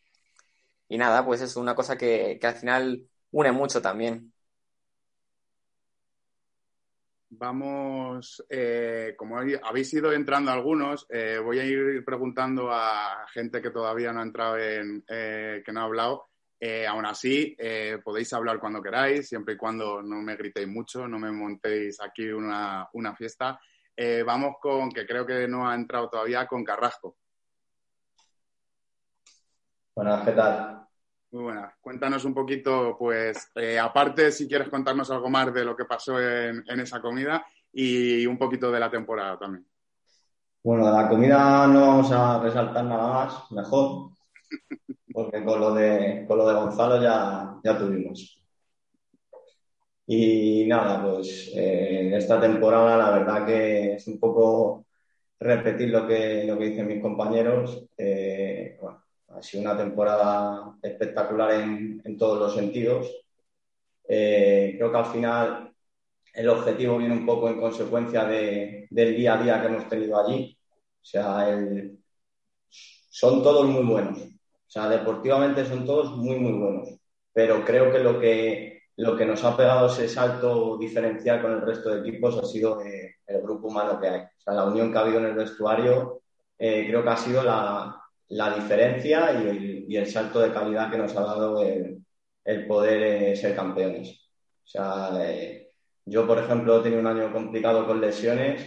[0.89, 4.33] Y nada, pues es una cosa que, que al final une mucho también.
[7.29, 13.71] Vamos, eh, como habéis ido entrando algunos, eh, voy a ir preguntando a gente que
[13.71, 16.29] todavía no ha entrado en, eh, que no ha hablado.
[16.89, 17.55] aún así,
[18.03, 22.29] podéis hablar cuando queráis, siempre y cuando no me gritéis mucho, no me montéis aquí
[22.29, 23.61] una, una fiesta.
[23.99, 27.17] Eh, vamos con, que creo que no ha entrado todavía, con Carrasco.
[29.95, 30.86] Buenas, ¿qué tal?
[31.33, 31.75] Muy buenas.
[31.81, 36.21] Cuéntanos un poquito, pues, eh, aparte, si quieres contarnos algo más de lo que pasó
[36.21, 39.67] en, esa comida y un poquito de la temporada también.
[40.63, 44.11] Bueno, la comida no vamos a resaltar nada más, mejor,
[45.13, 48.43] porque con lo de, con lo de Gonzalo ya, ya tuvimos.
[50.07, 54.87] Y nada, pues eh, esta temporada la verdad que es un poco
[55.41, 57.85] repetir lo que, lo que dicen mis compañeros.
[57.97, 58.16] Eh,
[59.37, 63.11] ha sido una temporada espectacular en, en todos los sentidos.
[64.09, 65.75] Eh, creo que al final
[66.35, 70.19] el objetivo viene un poco en consecuencia de, del día a día que hemos tenido
[70.19, 70.57] allí.
[71.03, 71.99] O sea, el,
[72.71, 74.19] son todos muy buenos.
[74.19, 76.89] O sea, deportivamente son todos muy, muy buenos.
[77.33, 81.61] Pero creo que lo que lo que nos ha pegado ese salto diferencial con el
[81.61, 84.21] resto de equipos ha sido eh, el grupo humano que hay.
[84.21, 86.23] O sea, la unión que ha habido en el vestuario
[86.59, 89.33] eh, creo que ha sido la, la diferencia
[89.89, 94.29] y el, salto de calidad que nos ha dado el, poder eh, ser campeones.
[94.65, 95.11] O sea,
[96.05, 98.65] yo, por ejemplo, he tenido un año complicado con lesiones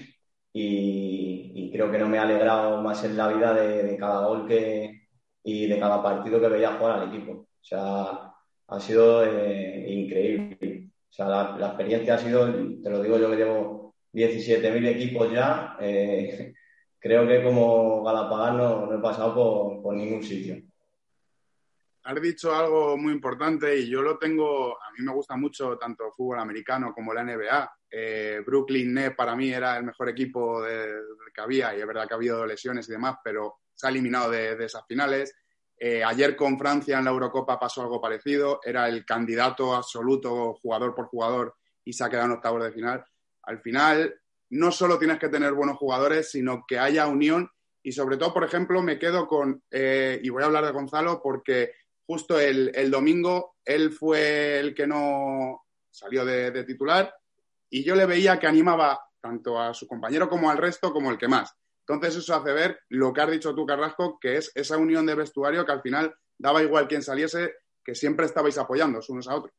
[0.53, 5.07] y, creo que no me ha alegrado más en la vida de, cada gol que,
[5.43, 7.32] y de cada partido que veía jugar al equipo.
[7.34, 8.32] O sea,
[8.68, 10.89] ha sido eh, increíble.
[11.10, 12.51] O sea, la, experiencia ha sido,
[12.82, 16.53] te lo digo yo que llevo 17.000 equipos ya, eh,
[16.99, 20.61] creo que como Galapagos no, he pasado por, ningún sitio
[22.03, 26.07] has dicho algo muy importante y yo lo tengo, a mí me gusta mucho tanto
[26.07, 27.71] el fútbol americano como la NBA.
[27.91, 32.13] Eh, Brooklyn Nets para mí era el mejor equipo que había y es verdad que
[32.13, 35.35] ha habido lesiones y demás, pero se ha eliminado de, esas finales.
[35.77, 40.95] Eh, ayer con Francia en la Eurocopa pasó algo parecido, era el candidato absoluto jugador
[40.95, 43.05] por jugador y se ha quedado en octavos de final.
[43.43, 44.18] Al final,
[44.49, 47.49] no solo tienes que tener buenos jugadores, sino que haya unión
[47.81, 51.21] y sobre todo, por ejemplo, me quedo con, eh, y voy a hablar de Gonzalo
[51.21, 51.71] porque
[52.05, 57.13] justo el, domingo él fue el que no salió de, titular
[57.69, 61.17] y yo le veía que animaba tanto a su compañero como al resto como el
[61.17, 61.53] que más.
[61.87, 65.15] Entonces eso hace ver lo que has dicho tú, Carrasco, que es esa unión de
[65.15, 69.53] vestuario que al final daba igual quien saliese, que siempre estabais apoyando unos a otros.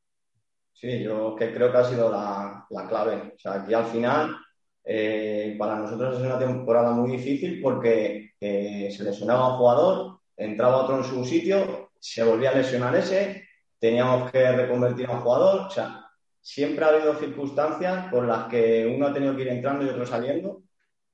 [0.72, 3.34] Sí, yo que creo que ha sido la, clave.
[3.36, 4.36] O sea, aquí al final
[4.84, 10.84] eh, para nosotros es una temporada muy difícil porque eh, se lesionaba un jugador, entraba
[10.84, 13.44] otro en su sitio se volvía a lesionar ese,
[13.78, 16.06] teníamos que reconvertir a un jugador, o sea,
[16.40, 20.06] siempre ha habido circunstancias por las que uno ha tenido que ir entrando y otro
[20.06, 20.62] saliendo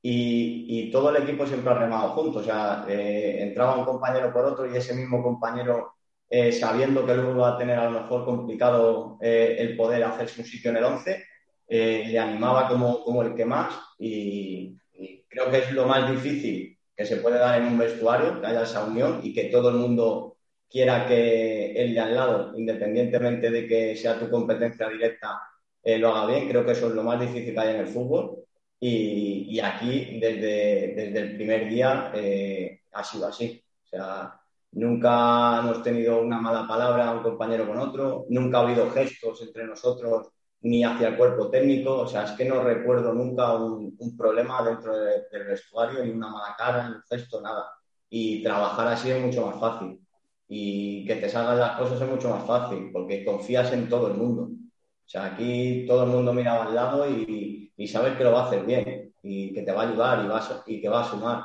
[0.08, 4.44] y, todo el equipo siempre ha remado juntos, o sea, eh, entraba un compañero por
[4.44, 5.94] otro y ese mismo compañero,
[6.30, 10.40] eh, sabiendo que luego va a tener a lo mejor complicado eh, el poder hacerse
[10.42, 11.24] un sitio en el 11,
[11.68, 16.78] le animaba como, como el que más y, y creo que es lo más difícil
[16.96, 19.76] que se puede dar en un vestuario, que haya esa unión y que todo el
[19.76, 20.36] mundo
[20.68, 25.40] quiera que el de al lado, independientemente de que sea tu competencia directa,
[25.82, 26.48] eh, lo haga bien.
[26.48, 28.44] Creo que eso es lo más difícil que hay en el fútbol.
[28.80, 33.62] Y, aquí, desde, desde, el primer día, eh, ha sido así.
[33.84, 34.40] O sea,
[34.72, 39.64] nunca hemos tenido una mala palabra un compañero con otro, nunca ha habido gestos entre
[39.66, 40.28] nosotros
[40.66, 42.00] ni hacia el cuerpo técnico.
[42.00, 46.54] O sea, es que no recuerdo nunca un, problema dentro del vestuario, ni una mala
[46.56, 47.66] cara, ni un gesto, nada.
[48.08, 50.00] Y trabajar así es mucho más fácil
[50.48, 54.14] y que te salgan las cosas es mucho más fácil porque confías en todo el
[54.14, 54.42] mundo.
[54.44, 58.44] O sea, aquí todo el mundo mira al lado y, y sabes que lo va
[58.44, 61.10] a hacer bien y que te va a ayudar y, va y que va a
[61.10, 61.44] sumar.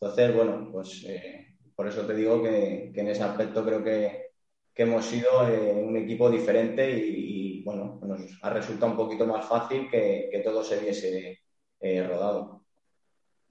[0.00, 4.30] Entonces, bueno, pues eh, por eso te digo que, en ese aspecto creo que,
[4.76, 9.88] hemos sido eh, un equipo diferente y, bueno, nos ha resultado un poquito más fácil
[9.90, 11.40] que, todo se viese
[11.80, 12.60] eh, rodado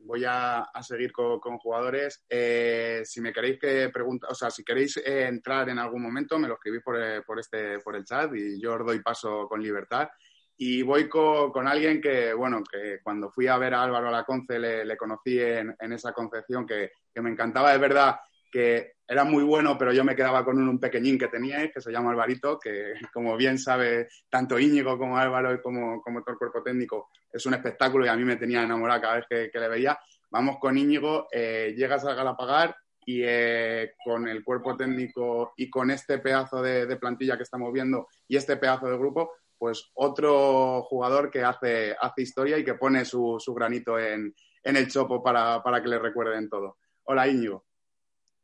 [0.10, 2.26] voy a, seguir con, jugadores.
[2.30, 6.40] Eh, si me queréis que preguntar, o sea, si queréis eh, entrar en algún momento,
[6.40, 9.48] me lo escribís por, eh, por, este, por el chat y yo os doy paso
[9.48, 10.10] con libertad.
[10.58, 14.84] Y voy con, alguien que, bueno, que cuando fui a ver a Álvaro Laconce le,
[14.84, 18.20] le conocí en, esa concepción que, que, me encantaba de verdad,
[18.50, 21.92] que era muy bueno, pero yo me quedaba con un, pequeñín que tenía, que se
[21.92, 26.38] llama Alvarito, que como bien sabe tanto Íñigo como Álvaro y como, como todo el
[26.38, 29.68] cuerpo técnico, es un espectáculo y a mí me tenía enamorado cada vez que, le
[29.68, 30.00] veía.
[30.30, 35.90] Vamos con Íñigo, eh, llegas a Galapagar y eh, con el cuerpo técnico y con
[35.90, 41.32] este pedazo de, plantilla que estamos viendo y este pedazo de grupo, pues otro jugador
[41.32, 45.90] que hace, hace historia y que pone su, granito en, el chopo para, para, que
[45.90, 46.78] le recuerden todo.
[47.06, 47.69] Hola Íñigo.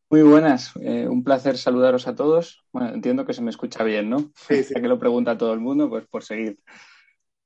[0.08, 2.64] Muy buenas, eh, un placer saludaros a todos.
[2.72, 4.20] Bueno, entiendo que se me escucha bien, ¿no?
[4.36, 4.74] Sí, sí.
[4.76, 6.60] Ya que lo pregunta todo el mundo, pues por seguir.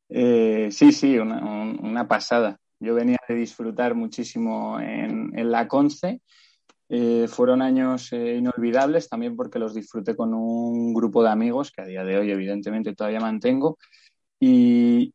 [0.09, 2.59] Eh, sí, sí, una, pasada.
[2.81, 6.21] Yo venía de disfrutar muchísimo en, la Conce.
[6.89, 11.85] Eh, fueron años inolvidables también porque los disfruté con un grupo de amigos que a
[11.85, 13.77] día de hoy evidentemente todavía mantengo.
[14.37, 15.13] Y,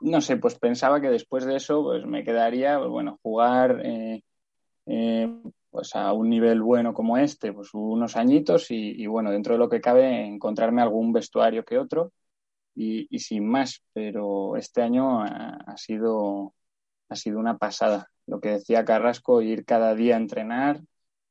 [0.00, 3.80] no sé, pues pensaba que después de eso pues me quedaría, pues, bueno, jugar
[5.72, 9.70] pues a un nivel bueno como este, pues unos añitos y, bueno, dentro de lo
[9.70, 12.12] que cabe encontrarme algún vestuario que otro
[12.74, 16.54] y, sin más, pero este año ha, sido,
[17.08, 18.08] ha sido una pasada.
[18.26, 20.82] Lo que decía Carrasco, ir cada día a entrenar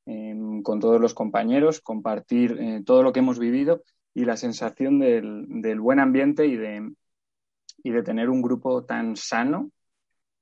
[0.08, 3.84] em, con todos los compañeros, compartir eh, todo lo que hemos vivido
[4.16, 6.92] y la sensación del, del buen ambiente y de,
[7.84, 9.70] y de tener un grupo tan sano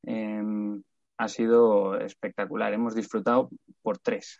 [0.03, 0.81] em,
[1.19, 2.73] ha sido espectacular.
[2.73, 3.49] Hemos disfrutado
[3.81, 4.39] por tres.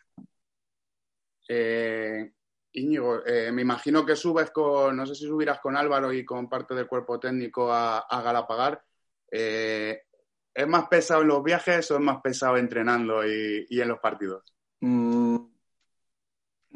[1.47, 2.31] Eh,
[2.71, 6.47] Íñigo, eh, me imagino que subes con, no sé si subirás con Álvaro y con
[6.47, 8.81] parte del cuerpo técnico a, Galapagar.
[9.29, 10.03] Eh,
[10.53, 14.55] ¿Es más pesado en los viajes o es más pesado entrenando y, en los partidos?
[14.79, 15.35] Mm,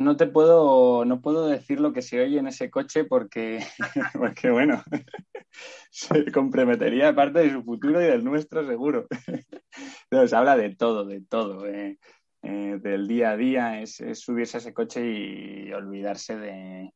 [0.03, 3.65] no te puedo, no puedo decir lo que se oye en ese coche porque,
[4.13, 4.83] porque bueno,
[5.91, 9.07] se comprometería parte de su futuro y del nuestro seguro.
[10.11, 11.65] Entonces habla de todo, de todo.
[11.67, 11.97] eh,
[12.45, 16.93] eh, del día a día, es, subirse a ese coche y olvidarse de,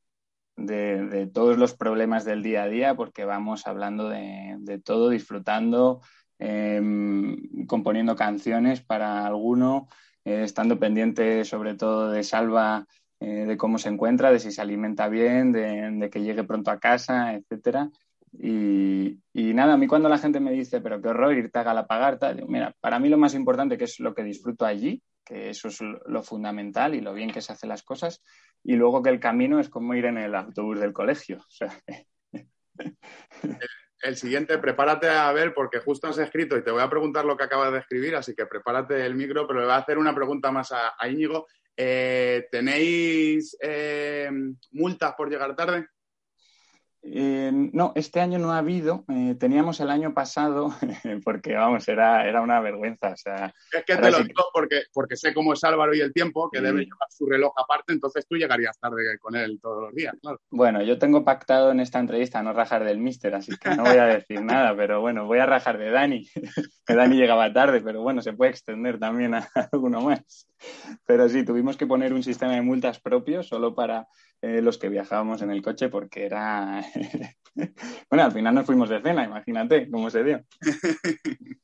[0.57, 6.01] de, todos los problemas del día a día, porque vamos hablando de, de todo, disfrutando,
[6.39, 6.81] eh,
[7.65, 9.87] componiendo canciones para alguno,
[10.27, 12.85] eh, estando pendiente sobre todo de Salva,
[13.21, 16.79] eh, de cómo se encuentra, de si se alimenta bien, de, que llegue pronto a
[16.79, 17.89] casa, etcétera.
[18.33, 22.19] Y, nada, a mí cuando la gente me dice, pero qué horror irte a Galapagar,
[22.19, 25.49] tal, digo, mira, para mí lo más importante que es lo que disfruto allí, que
[25.49, 28.21] eso es lo fundamental y lo bien que se hacen las cosas,
[28.63, 31.39] y luego que el camino es como ir en el autobús del colegio.
[34.01, 37.35] el siguiente, prepárate a ver, porque justo has escrito y te voy a preguntar lo
[37.35, 40.13] que acabas de escribir, así que prepárate el micro, pero le voy a hacer una
[40.13, 41.47] pregunta más a, Íñigo.
[41.75, 44.29] Eh, ¿Tenéis eh,
[44.71, 45.87] multas por llegar tarde?
[47.09, 49.05] Eh, no, este año no ha habido.
[49.07, 50.73] Eh, teníamos el año pasado,
[51.23, 53.09] porque vamos, era, era una vergüenza.
[53.09, 56.13] O sea, es que te lo digo porque, porque sé cómo es Álvaro y el
[56.13, 56.65] tiempo, que sí.
[56.65, 60.39] debe llevar su reloj aparte, entonces tú llegarías tarde con él todos los días, claro.
[60.49, 63.97] Bueno, yo tengo pactado en esta entrevista no rajar del mister, así que no voy
[63.97, 66.27] a decir nada, pero bueno, voy a rajar de Dani.
[66.87, 70.47] que Dani llegaba tarde, pero bueno, se puede extender también a alguno más.
[71.05, 74.07] Pero sí, tuvimos que poner un sistema de multas propio solo para
[74.41, 76.81] eh, los que viajábamos en el coche porque era...
[78.09, 80.45] bueno, al final nos fuimos de cena, imagínate cómo se dio.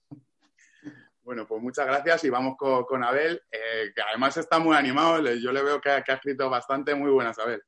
[1.24, 5.22] bueno, pues muchas gracias y vamos con, con Abel, eh, que además está muy animado,
[5.36, 7.62] yo le veo que, que, ha escrito bastante, muy buenas, Abel.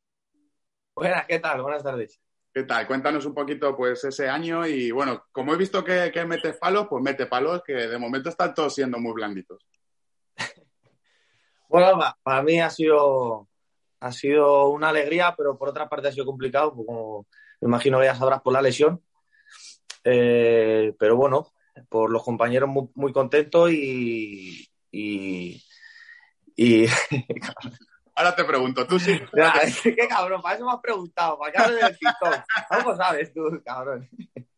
[0.94, 1.62] Buenas, ¿qué tal?
[1.62, 2.25] Buenas tardes.
[2.56, 2.88] ¿Qué tal?
[2.88, 6.88] Cuéntanos un poquito pues ese año y bueno, como he visto que, que mete palos,
[6.90, 9.62] pues mete palos que de momento están todos siendo muy blanditos.
[11.68, 13.50] bueno, para mí ha sido
[14.00, 17.28] ha sido una alegría, pero por otra parte ha sido complicado, pues como
[17.60, 19.04] me imagino que ya sabrás por la lesión.
[20.06, 21.52] Eh, pero bueno,
[21.90, 25.62] por los compañeros muy, muy contentos y, y,
[26.56, 26.86] y...
[28.16, 29.20] Ahora te pregunto, tú sí.
[29.36, 29.54] Ya,
[29.84, 32.44] qué cabrón, para eso me has preguntado, para que hables del TikTok.
[32.70, 34.10] ¿Cómo sabes tú, cabrón?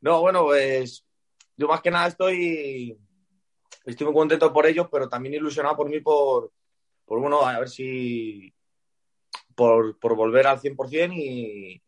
[0.00, 1.06] No, bueno, pues
[1.56, 2.98] yo más que nada estoy,
[3.84, 6.50] estoy muy contento por ellos, pero también ilusionado por mí por,
[7.04, 8.52] por bueno, a ver si
[9.54, 11.80] por, por volver al 100% y,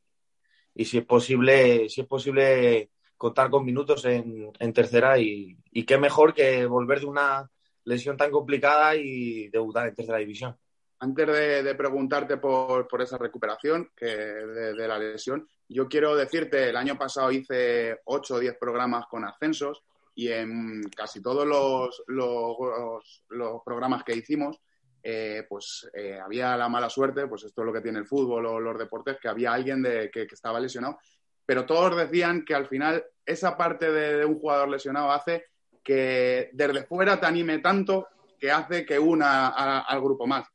[0.76, 5.84] y si es posible, si es posible contar con minutos en, en tercera y, y,
[5.84, 7.50] qué mejor que volver de una
[7.84, 10.56] lesión tan complicada y debutar en tercera división.
[11.00, 16.96] Antes de, preguntarte por, esa recuperación que de, la lesión, yo quiero decirte, el año
[16.96, 19.82] pasado hice 8 o 10 programas con ascensos
[20.14, 24.60] y en casi todos los, los, programas que hicimos
[25.02, 28.46] eh, pues eh, había la mala suerte, pues esto es lo que tiene el fútbol
[28.46, 30.98] o los deportes, que había alguien de, que, estaba lesionado,
[31.44, 35.44] pero todos decían que al final esa parte de, un jugador lesionado hace
[35.84, 38.08] que desde fuera te anime tanto
[38.38, 39.48] que hace que una
[39.80, 40.48] al grupo más.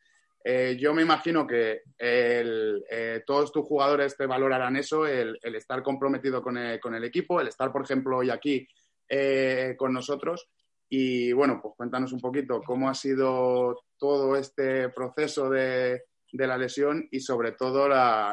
[0.44, 6.42] Eh, yo me imagino que eh, todos tus jugadores te valorarán eso, el, estar comprometido
[6.42, 8.68] con el, equipo, el estar, por ejemplo, hoy aquí
[9.08, 10.50] eh, con nosotros
[10.88, 16.58] y bueno, pues cuéntanos un poquito cómo ha sido todo este proceso de, de la
[16.58, 17.88] lesión y sobre todo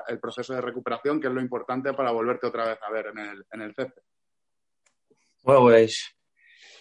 [0.09, 3.19] el proceso de recuperación, que es lo importante para volverte otra vez a ver en
[3.19, 3.75] el, en el.
[5.43, 6.16] Bueno, pues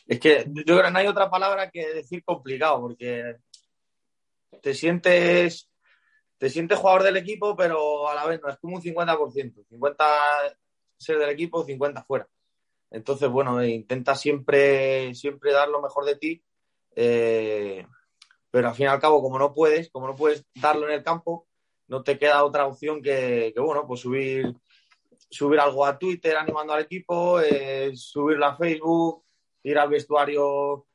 [0.08, 3.38] es que yo creo que no hay otra palabra que decir complicado, porque
[4.62, 5.70] te sientes,
[6.38, 10.06] te sientes jugador del equipo, pero a la vez no, es como un 50%, 50
[10.98, 12.28] ser del equipo, 50 fuera.
[12.92, 16.44] Entonces, bueno, intenta siempre, siempre dar lo mejor de ti,
[16.96, 17.86] eh,
[18.52, 21.04] pero al fin y al cabo, como no puedes, como no puedes darlo en el
[21.04, 21.48] campo,
[21.88, 24.56] no te queda otra opción que, que bueno, pues subir,
[25.30, 29.25] subir algo a Twitter animando al equipo, eh, subirlo a Facebook,
[29.70, 30.86] ir al vestuario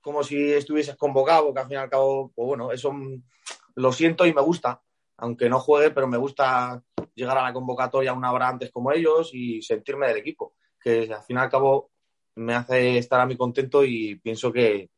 [0.00, 2.92] como si estuvieses convocado, que al fin y al cabo, pues bueno, eso
[3.76, 4.82] lo siento y me gusta,
[5.16, 6.82] aunque no juegue, pero me gusta
[7.14, 11.22] llegar a la convocatoria una hora antes como ellos y sentirme del equipo que al
[11.22, 11.90] fin y al cabo
[12.34, 14.90] me hace estar a mí contento y pienso que,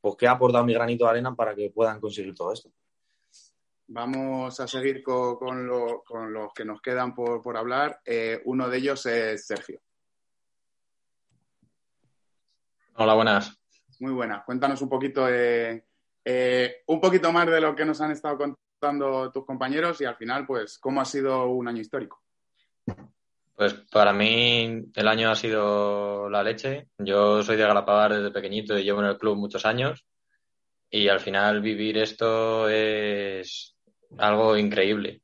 [0.00, 2.70] pues, que he aportado mi granito de arena para que puedan conseguir todo esto.
[3.88, 8.00] Vamos a seguir con, con, lo, con los que nos quedan por, por hablar.
[8.04, 9.80] Eh, uno de ellos es Sergio.
[13.00, 13.56] Hola, buenas.
[14.00, 14.44] Muy buenas.
[14.44, 15.84] Cuéntanos un poquito, de,
[16.24, 20.16] eh, un poquito más de lo que nos han estado contando tus compañeros y al
[20.16, 22.20] final, pues, cómo ha sido un año histórico.
[23.54, 26.88] Pues para mí el año ha sido la leche.
[26.98, 30.04] Yo soy de Galapagar desde pequeñito y llevo en el club muchos años.
[30.90, 33.76] Y al final vivir esto es
[34.18, 35.22] algo increíble.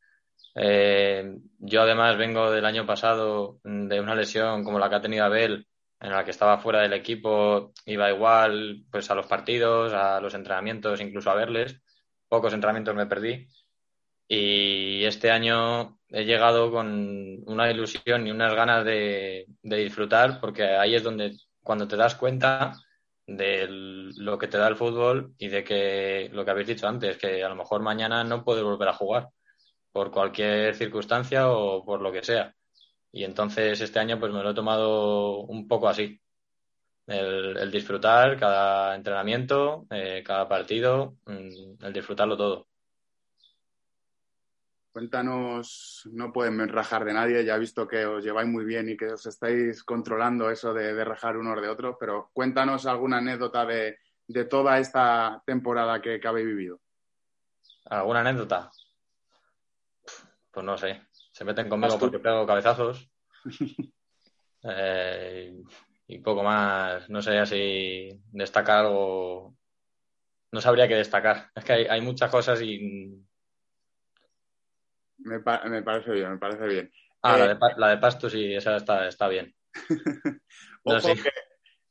[0.54, 5.24] Eh, yo además vengo del año pasado de una lesión como la que ha tenido
[5.24, 5.66] Abel,
[6.04, 10.34] en la que estaba fuera del equipo, iba igual pues a los partidos, a los
[10.34, 11.80] entrenamientos, incluso a verles.
[12.28, 13.48] Pocos entrenamientos me perdí.
[14.28, 20.94] Y este año he llegado con una ilusión y unas ganas de, disfrutar, porque ahí
[20.94, 22.74] es donde cuando te das cuenta
[23.26, 27.16] de lo que te da el fútbol y de que lo que habéis dicho antes,
[27.16, 29.28] que a lo mejor mañana no puedes volver a jugar
[29.90, 32.54] por cualquier circunstancia o por lo que sea.
[33.14, 36.20] Y entonces este año pues me lo he tomado un poco así.
[37.06, 42.66] El, disfrutar cada entrenamiento, eh, cada partido, mm, el disfrutarlo todo.
[44.92, 48.96] Cuéntanos, no pueden rajar de nadie, ya he visto que os lleváis muy bien y
[48.96, 53.96] que os estáis controlando eso de, rajar unos de otros, pero cuéntanos alguna anécdota de,
[54.50, 56.80] toda esta temporada que, habéis vivido.
[57.84, 58.72] ¿Alguna anécdota?
[60.50, 61.00] Pues no sé.
[61.34, 63.10] Se meten conmigo porque pego cabezazos.
[64.66, 65.60] Eh,
[66.06, 67.10] y poco más.
[67.10, 69.54] No sé si destacar algo.
[70.52, 71.50] No sabría qué destacar.
[71.54, 73.22] Es que hay muchas cosas y
[75.18, 76.90] me, me, parece bien, me parece bien.
[77.20, 79.54] Ah, la, eh, de, la, de, pasto sí, esa está, está bien.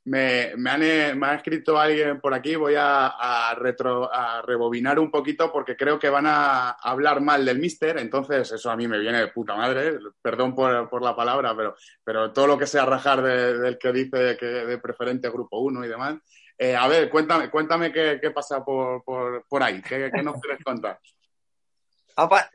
[0.05, 4.99] me, me, han, eh, me, ha escrito alguien por aquí, voy a, retro, a rebobinar
[4.99, 8.87] un poquito porque creo que van a hablar mal del Mister, entonces eso a mí
[8.87, 12.67] me viene de puta madre, perdón por, por la palabra, pero, pero todo lo que
[12.67, 16.17] sea rajar del que dice que de preferente grupo 1 y demás.
[16.57, 20.39] Eh, a ver, cuéntame, cuéntame qué, qué pasa por, por, por ahí, qué, qué nos
[20.41, 20.99] quieres contar.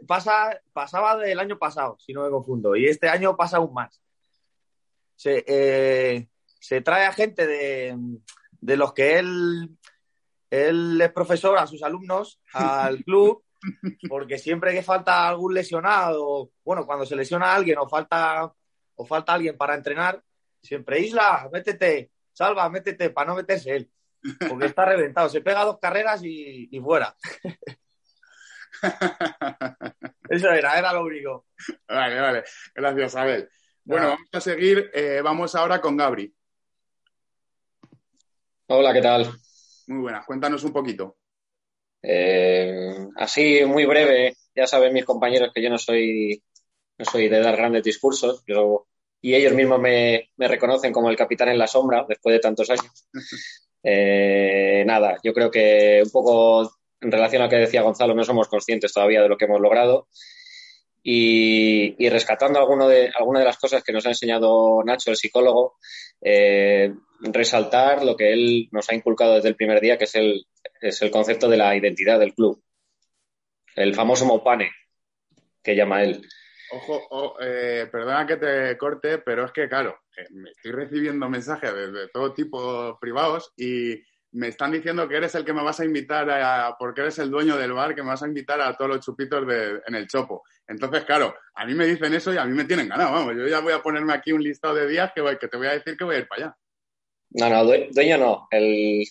[0.06, 4.00] Pasa, pasaba del año pasado, si no me confundo, y este año pasa aún más.
[5.16, 6.28] Se, eh,
[6.82, 9.70] trae a gente de, los que él,
[10.50, 13.42] él es profesor a sus alumnos al club,
[14.08, 18.52] porque siempre que falta algún lesionado, bueno, cuando se lesiona a alguien o falta,
[18.96, 20.22] o falta alguien para entrenar,
[20.62, 23.90] siempre Isla, métete, salva, métete, para no meterse él,
[24.48, 27.16] porque está reventado, se pega dos carreras y, y fuera.
[30.28, 31.46] Eso era, era lo único.
[31.88, 32.44] Vale, vale.
[32.74, 33.48] Gracias, Abel.
[33.84, 34.90] Bueno, vamos a seguir.
[34.92, 36.32] Eh, vamos ahora con Gabri.
[38.70, 39.26] Hola, ¿qué tal?
[39.86, 40.26] Muy buenas.
[40.26, 41.16] Cuéntanos un poquito.
[42.02, 44.36] Eh, así, muy breve.
[44.54, 46.42] Ya saben mis compañeros que yo no soy,
[46.98, 48.44] no soy de dar grandes discursos,
[49.22, 53.08] y ellos mismos me, reconocen como el capitán en la sombra después de tantos años.
[53.80, 56.68] Eh, nada, yo creo que un poco
[57.00, 59.60] en relación a lo que decía Gonzalo, no somos conscientes todavía de lo que hemos
[59.60, 60.08] logrado.
[61.10, 65.78] Y, rescatando alguno de, alguna de las cosas que nos ha enseñado Nacho, el psicólogo,
[66.20, 70.44] eh, resaltar lo que él nos ha inculcado desde el primer día, que es el,
[70.82, 72.62] es el concepto de la identidad del club.
[73.74, 74.70] El famoso Mopane,
[75.62, 76.20] que llama él.
[76.72, 81.90] Ojo, eh, perdona que te corte, pero es que, claro, eh, estoy recibiendo mensajes de,
[81.90, 83.94] de todo tipo privados y
[84.38, 87.28] me están diciendo que eres el que me vas a invitar a, porque eres el
[87.28, 90.06] dueño del bar, que me vas a invitar a todos los chupitos de, en el
[90.06, 90.44] chopo.
[90.68, 93.48] Entonces, claro, a mí me dicen eso y a mí me tienen ganado, vamos, yo
[93.48, 95.96] ya voy a ponerme aquí un listado de días que, que te voy a decir
[95.96, 96.56] que voy a ir para allá.
[97.30, 98.48] No, no, dueño no.
[98.50, 99.04] El,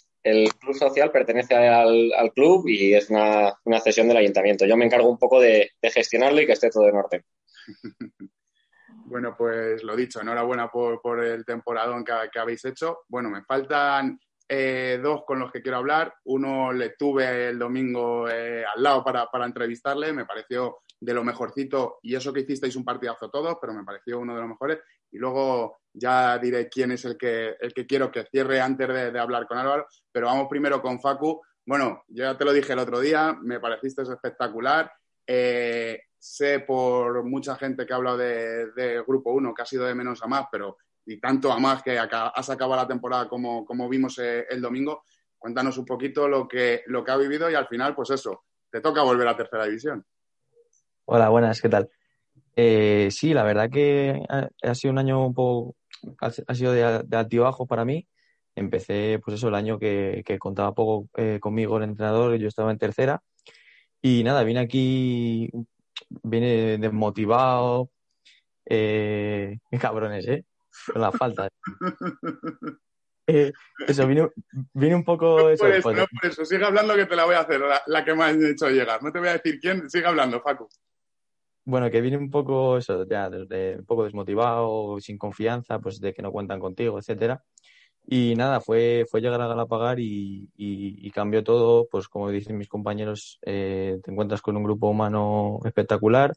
[0.60, 4.66] club social pertenece al, club y es una, una, cesión del ayuntamiento.
[4.66, 7.24] Yo me encargo un poco de, gestionarlo y que esté todo en orden.
[9.06, 13.00] bueno, pues lo dicho, enhorabuena por, por el temporadón que, que habéis hecho.
[13.10, 14.18] Bueno, me faltan
[14.50, 16.14] eh, dos con los que quiero hablar.
[16.26, 22.00] Uno le tuve el domingo eh, al lado para, entrevistarle, me pareció de lo mejorcito
[22.02, 24.80] y eso que hicisteis un partidazo todos, pero me pareció uno de los mejores.
[25.12, 29.20] Y luego ya diré quién es el que, el que quiero que cierre antes de,
[29.20, 31.42] hablar con Álvaro, pero vamos primero con Facu.
[31.66, 34.92] Bueno, ya te lo dije el otro día, me pareciste espectacular.
[35.26, 39.86] Eh, sé por mucha gente que ha hablado de, de Grupo 1 que ha sido
[39.86, 40.78] de menos a más, pero
[41.08, 45.04] y tanto a más que has acabado la temporada como, como vimos eh, el domingo.
[45.38, 48.82] Cuéntanos un poquito lo que, lo que ha vivido y al final, pues eso, te
[48.82, 50.06] toca volver a tercera división.
[51.06, 51.90] Hola, buenas, ¿qué tal?
[52.56, 55.78] Eh, sí, la verdad que ha, sido un año un poco,
[56.20, 58.06] ha, sido de, de altibajo para mí.
[58.54, 62.80] Empecé, pues eso, el año que, contaba poco eh, conmigo el entrenador, yo estaba en
[62.80, 63.22] tercera.
[64.02, 65.50] Y nada, vine aquí,
[66.24, 67.92] vine desmotivado.
[68.66, 70.44] Eh, cabrones, ¿eh?
[70.92, 71.50] Con la falta.
[73.30, 73.52] Eh,
[73.86, 75.50] eso, vine, un poco...
[75.50, 78.24] Eso, no, por eso, sigue hablando que te la voy a hacer, la, que me
[78.24, 79.04] has hecho llegar.
[79.04, 80.70] No te voy a decir quién, sigue hablando, Facu.
[81.66, 86.22] Bueno, que vine un poco, eso, ya, un poco desmotivado, sin confianza, pues de que
[86.22, 87.44] no cuentan contigo, etcétera.
[88.10, 92.70] Y nada, fue, fue llegar a Galapagar y, y, cambió todo, pues como dicen mis
[92.70, 96.34] compañeros, eh, te encuentras con un grupo humano espectacular,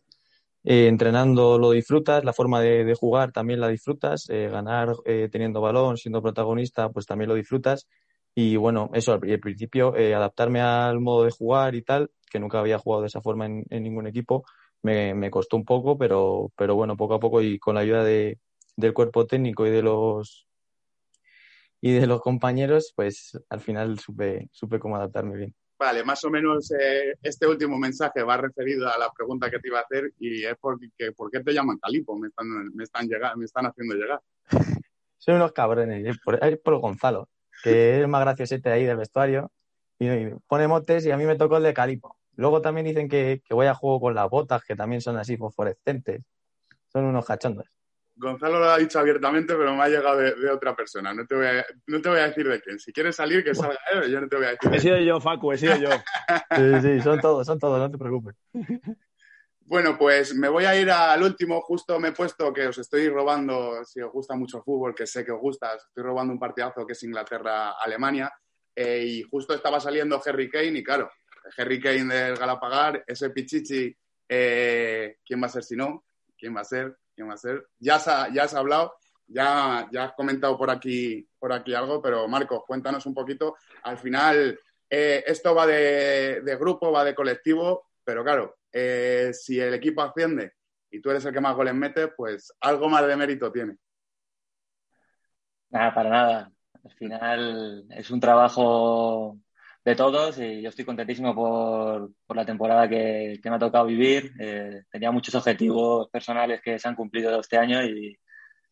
[0.65, 5.29] eh, entrenando lo disfrutas, la forma de, de jugar también la disfrutas, eh, ganar eh,
[5.31, 7.87] teniendo balón, siendo protagonista, pues también lo disfrutas.
[8.35, 12.79] Y bueno, eso al, principio, adaptarme al modo de jugar y tal, que nunca había
[12.79, 14.45] jugado de esa forma en, en ningún equipo,
[14.83, 18.05] me, me costó un poco, pero, pero bueno, poco a poco y con la ayuda
[18.05, 18.39] de,
[18.77, 20.47] del cuerpo técnico y de los
[21.81, 25.55] y de los compañeros, pues al final supe, supe cómo adaptarme bien.
[25.81, 29.68] Vale, más o menos eh, este último mensaje va referido a la pregunta que te
[29.68, 32.18] iba a hacer y es porque, que, ¿por qué te llaman Calipo?
[32.18, 34.20] Me están, me están, llegar, me están haciendo llegar.
[35.16, 37.31] Son unos cabrones, es por, por Gonzalo,
[37.62, 39.51] que es el más graciosete ahí del vestuario
[40.47, 42.16] pone motes y a mí me tocó el de Calipo.
[42.37, 45.37] Luego también dicen que, que voy a juego con las botas, que también son así
[45.37, 46.22] fosforescentes.
[46.93, 47.66] Son unos cachondos.
[48.21, 51.14] Gonzalo lo ha dicho abiertamente, pero me ha llegado de, de otra persona.
[51.14, 52.79] No te, voy a, no te voy a decir de quién.
[52.79, 54.75] Si quieres salir, que salga él, yo no te voy a decir.
[54.75, 55.89] He sido yo, Facu, he sido yo.
[56.57, 58.35] Sí, sí, son todos, son todos, no te preocupes.
[59.61, 61.61] Bueno, pues me voy a ir al último.
[61.62, 65.07] Justo me he puesto que os estoy robando, si os gusta mucho el fútbol, que
[65.07, 68.31] sé que os gusta, os estoy robando un partidazo que es Inglaterra-Alemania.
[68.75, 71.11] Eh, y justo estaba saliendo Harry Kane y claro,
[71.57, 73.97] Harry Kane del Galapagar, ese Pichichi,
[74.29, 76.05] eh, ¿quién va a ser si no?
[76.37, 76.97] ¿Quién va a ser?
[77.21, 77.66] ¿Quién va a ser?
[77.79, 78.95] Ya has, ya has hablado,
[79.27, 83.57] ya, ya has comentado por aquí, por aquí algo, pero Marcos, cuéntanos un poquito.
[83.83, 84.59] Al final,
[84.89, 90.01] eh, esto va de, de, grupo, va de colectivo, pero claro, eh, si el equipo
[90.01, 90.55] asciende
[90.91, 93.77] y tú eres el que más goles mete, pues algo más de mérito tiene.
[95.68, 96.53] Nada, para nada.
[96.83, 99.37] Al final es un trabajo
[99.85, 103.87] de todos y yo estoy contentísimo por, por la temporada que, que, me ha tocado
[103.87, 104.33] vivir.
[104.39, 108.18] Eh, tenía muchos objetivos personales que se han cumplido este año y,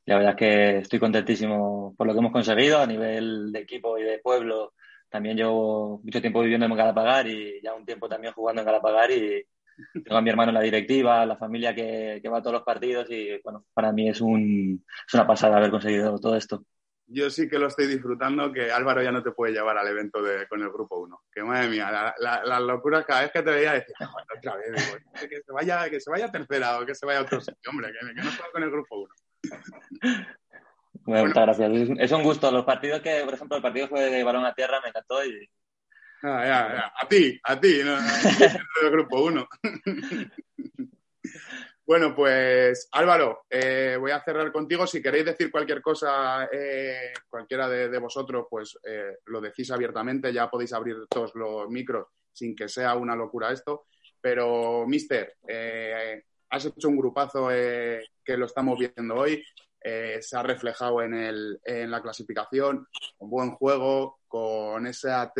[0.07, 3.99] la verdad es que estoy contentísimo por lo que hemos conseguido a nivel de equipo
[3.99, 4.73] y de pueblo.
[5.11, 9.11] También llevo mucho tiempo viviendo en Galapagar y ya un tiempo también jugando en Galapagar
[9.11, 9.45] y
[9.93, 12.63] tengo a mi hermano en la directiva, la familia que, que va a todos los
[12.63, 16.65] partidos y bueno, para mí es, un, es una pasada haber conseguido todo esto
[17.09, 20.23] yo sí que lo estoy disfrutando, que Álvaro ya no te puede llevar al evento
[20.23, 21.23] de, con el grupo 1.
[21.33, 23.95] Que madre mía, las la, la locuras cada vez que te veía decía,
[24.37, 24.99] otra vez, digo,
[25.29, 27.93] que se vaya, que se vaya tercera o que se vaya a otro sitio, hombre,
[27.93, 29.15] que, que no juegue con el grupo 1.
[31.09, 31.99] Bueno, bueno, muchas gracias.
[31.99, 32.51] Es, un gusto.
[32.51, 35.49] Los partidos que, por ejemplo, el partido fue de balón a tierra, me encantó y.
[36.23, 36.93] Ah, ya, ya.
[37.01, 37.97] A ti, a ti, no,
[38.83, 39.49] el grupo 1.
[41.89, 44.87] Bueno, pues Álvaro, eh, voy a cerrar contigo.
[44.87, 50.31] Si queréis decir cualquier cosa, eh, cualquiera de, vosotros, pues eh, lo decís abiertamente.
[50.31, 53.87] Ya podéis abrir todos los micros sin que sea una locura esto.
[54.21, 59.43] Pero, Mister, eh, has hecho un grupazo que lo estamos viendo hoy.
[59.81, 62.87] se ha reflejado en, el, en, la clasificación,
[63.17, 65.33] con buen juego, con esa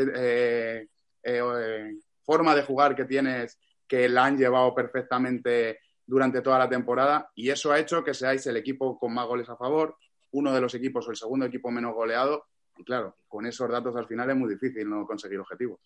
[2.25, 7.51] forma de jugar que tienes que la han llevado perfectamente durante toda la temporada y
[7.51, 9.97] eso ha hecho que seáis el equipo con más goles a favor,
[10.33, 12.47] uno de los equipos o el segundo equipo menos goleado
[12.77, 15.79] y claro, con esos datos al final es muy difícil no conseguir objetivos.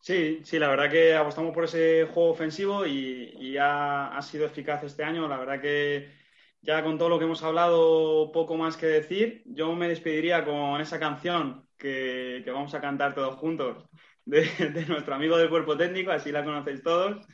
[0.00, 4.46] Sí, sí, la verdad que apostamos por ese juego ofensivo y, y ha, ha, sido
[4.46, 5.26] eficaz este año.
[5.28, 6.08] La verdad que
[6.62, 9.42] ya con todo lo que hemos hablado, poco más que decir.
[9.46, 13.88] Yo me despediría con esa canción que, vamos a cantar todos juntos
[14.24, 17.26] de, de nuestro amigo del cuerpo técnico, así la conocéis todos.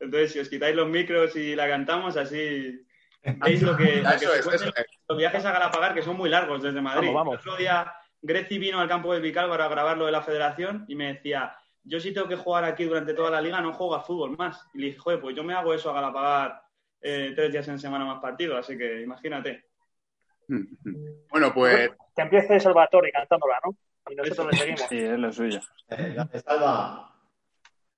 [0.00, 2.84] Entonces, si os quitáis los micros y la cantamos, así
[3.22, 4.24] veis lo que, lo que
[4.54, 4.72] es, es.
[5.08, 7.08] los viajes a Galapagar, que son muy largos desde Madrid.
[7.08, 7.34] Vamos, vamos.
[7.34, 7.92] El otro día,
[8.22, 11.56] Greci vino al campo de Vical para grabar lo de la federación y me decía,
[11.84, 14.66] yo sí tengo que jugar aquí durante toda la liga, no juego a fútbol más.
[14.74, 16.62] Y le dije, joder, pues yo me hago eso a Galapagar
[17.00, 19.64] eh, tres días en semana más partidos, así que imagínate.
[21.30, 21.90] Bueno, pues...
[22.16, 23.76] Que empiece Salvatore cantándola, ¿no?
[24.10, 24.80] Y nosotros le seguimos.
[24.88, 25.60] Sí, es lo suyo.
[25.90, 27.14] Eh, salva.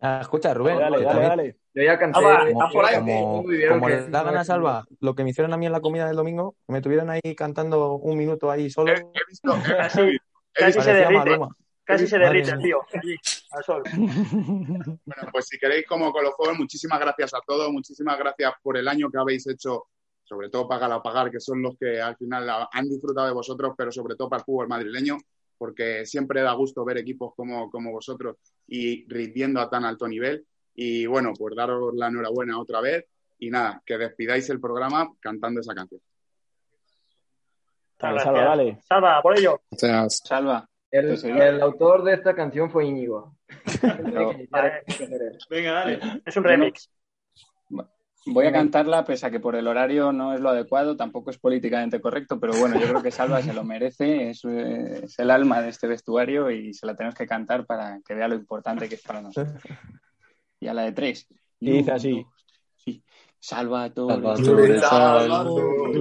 [0.00, 0.78] Ah, escucha, Rubén.
[0.78, 1.56] Dale, dale, dale.
[1.74, 2.20] Yo ya cansé.
[2.24, 5.56] Ah, como, por ahí, como, como le da ganas Salva, lo que me hicieron a
[5.56, 8.92] mí en la comida del domingo, me tuvieron ahí cantando un minuto ahí solo.
[8.92, 10.18] He, he visto, casi,
[10.52, 11.18] casi se derrite.
[11.18, 11.56] Maluma.
[11.84, 12.80] Casi se derrite, tío.
[12.94, 13.16] Allí,
[13.50, 13.82] al sol.
[13.92, 19.10] Bueno, pues si queréis, como colofón, muchísimas gracias a todos, muchísimas gracias por el año
[19.10, 19.86] que habéis hecho,
[20.22, 23.92] sobre todo para Galapagar, que son los que al final han disfrutado de vosotros, pero
[23.92, 25.18] sobre todo para el fútbol madrileño
[25.60, 30.46] porque siempre da gusto ver equipos como, como vosotros y rindiendo a tan alto nivel.
[30.74, 33.04] Y bueno, pues daros la enhorabuena otra vez
[33.38, 36.00] y nada, que despidáis el programa cantando esa canción.
[37.98, 38.78] Dale, salva, dale.
[38.88, 39.60] Salva, por ello.
[39.70, 40.22] Gracias.
[40.24, 40.66] Salva.
[40.90, 43.36] El, el, autor de esta canción fue Íñigo.
[44.14, 44.32] No.
[45.50, 46.00] Venga, dale.
[46.24, 46.88] Es un remix.
[48.26, 51.38] Voy a cantarla, pese a que por el horario no es lo adecuado, tampoco es
[51.38, 55.62] políticamente correcto, pero bueno, yo creo que Salva se lo merece, es, es, el alma
[55.62, 58.96] de este vestuario y se la tenemos que cantar para que vea lo importante que
[58.96, 59.62] es para nosotros.
[60.60, 61.26] Y a la de tres.
[61.60, 62.26] Y dice así.
[62.76, 63.02] Sí.
[63.38, 65.92] Salvatore, Salvatore, Salvatore.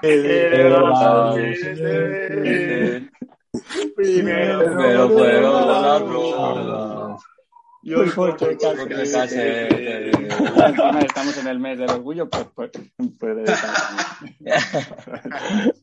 [0.00, 0.92] Primero
[3.94, 7.22] Primero fueron fueron las rosas.
[7.82, 12.70] Y hoy Porque porque casi- casi- Encima estamos en el mes del orgullo, pues, pues,
[13.18, 13.44] puede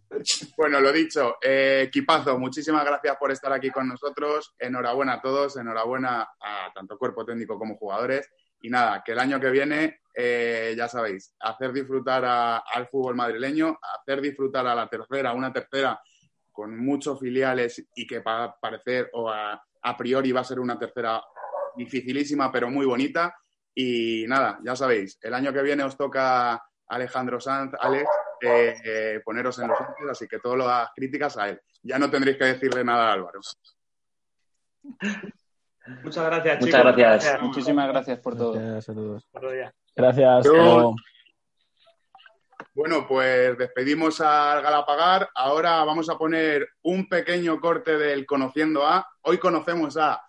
[0.58, 4.56] Bueno, lo dicho, eh, equipazo, muchísimas gracias por estar aquí con nosotros.
[4.60, 8.30] Enhorabuena a todos, enhorabuena a tanto cuerpo técnico como jugadores.
[8.62, 13.16] Y nada, que el año que viene, eh, ya sabéis, hacer disfrutar a- al fútbol
[13.16, 16.00] madrileño, hacer disfrutar a la tercera, una tercera
[16.52, 20.80] con muchos filiales y que para parecer o a, a priori va a ser una
[20.80, 21.22] tercera
[21.76, 23.36] dificilísima, pero muy bonita.
[23.74, 28.10] Y nada, ya sabéis, el año que viene os toca Alejandro Sanz, Alex,
[28.42, 31.62] eh, eh, poneros en los once, así que todas las críticas a él.
[31.84, 33.40] Ya no tendréis que decirle nada a Álvaro.
[36.04, 36.96] Muchas gracias, Muchas chicos.
[36.96, 37.42] gracias.
[37.42, 38.54] Muchísimas gracias por todo.
[38.54, 39.30] Gracias a todos.
[39.96, 40.46] Gracias.
[40.46, 40.96] Yo-.
[42.74, 45.30] Bueno, pues despedimos al Galapagar.
[45.36, 49.08] Ahora vamos a poner un pequeño corte del Conociendo a.
[49.22, 50.22] Hoy conocemos a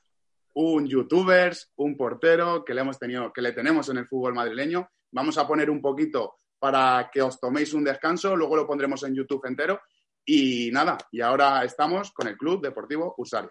[0.57, 4.89] un youtuber, un portero que le hemos tenido, que le tenemos en el fútbol madrileño.
[5.13, 9.15] Vamos a poner un poquito para que os toméis un descanso, luego lo pondremos en
[9.15, 9.81] YouTube entero.
[10.25, 13.51] Y nada, y ahora estamos con el Club Deportivo Usaria.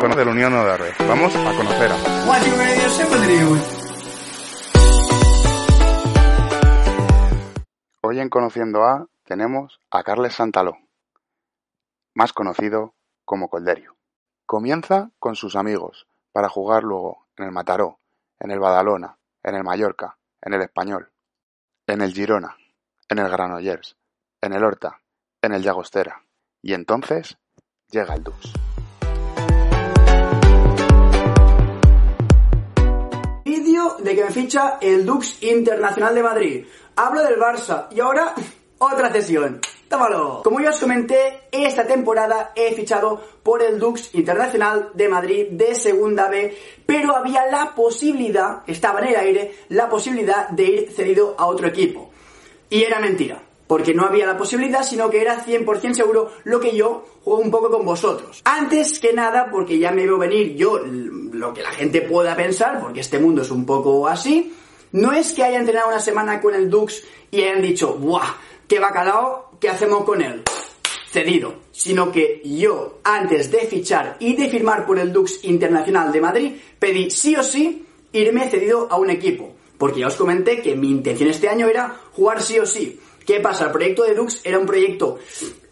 [0.00, 0.92] Conoce la Unión Odarre.
[1.06, 1.96] Vamos a conocer a.
[8.02, 10.76] Hoy en Conociendo a tenemos a Carles Santaló,
[12.14, 12.94] más conocido
[13.24, 13.96] como Colderio.
[14.46, 18.00] Comienza con sus amigos para jugar luego en el Mataró,
[18.38, 21.10] en el Badalona, en el Mallorca, en el Español,
[21.86, 22.56] en el Girona,
[23.08, 23.96] en el Granollers,
[24.40, 25.00] en el Horta,
[25.40, 26.22] en el Llagostera.
[26.62, 27.38] Y entonces
[27.88, 28.52] llega el Dux.
[33.44, 36.66] Vídeo de que me ficha el Dux Internacional de Madrid.
[36.96, 38.34] Hablo del Barça y ahora
[38.92, 39.60] otra cesión.
[39.88, 40.42] Tómalo.
[40.42, 45.74] Como ya os comenté, esta temporada he fichado por el Dux Internacional de Madrid de
[45.74, 46.56] Segunda B,
[46.86, 51.68] pero había la posibilidad, estaba en el aire, la posibilidad de ir cedido a otro
[51.68, 52.10] equipo.
[52.70, 56.76] Y era mentira, porque no había la posibilidad, sino que era 100% seguro lo que
[56.76, 58.42] yo juego un poco con vosotros.
[58.44, 62.80] Antes que nada, porque ya me veo venir yo lo que la gente pueda pensar,
[62.80, 64.52] porque este mundo es un poco así,
[64.92, 68.34] no es que haya entrenado una semana con el Dux y hayan dicho, ¡buah!
[68.68, 69.58] ¡Qué bacalao!
[69.60, 70.42] ¿Qué hacemos con él?
[71.14, 76.20] cedido, sino que yo, antes de fichar y de firmar por el Dux Internacional de
[76.20, 79.54] Madrid, pedí sí o sí irme cedido a un equipo.
[79.78, 82.98] Porque ya os comenté que mi intención este año era jugar sí o sí.
[83.24, 83.66] ¿Qué pasa?
[83.66, 85.20] El proyecto de Dux era un proyecto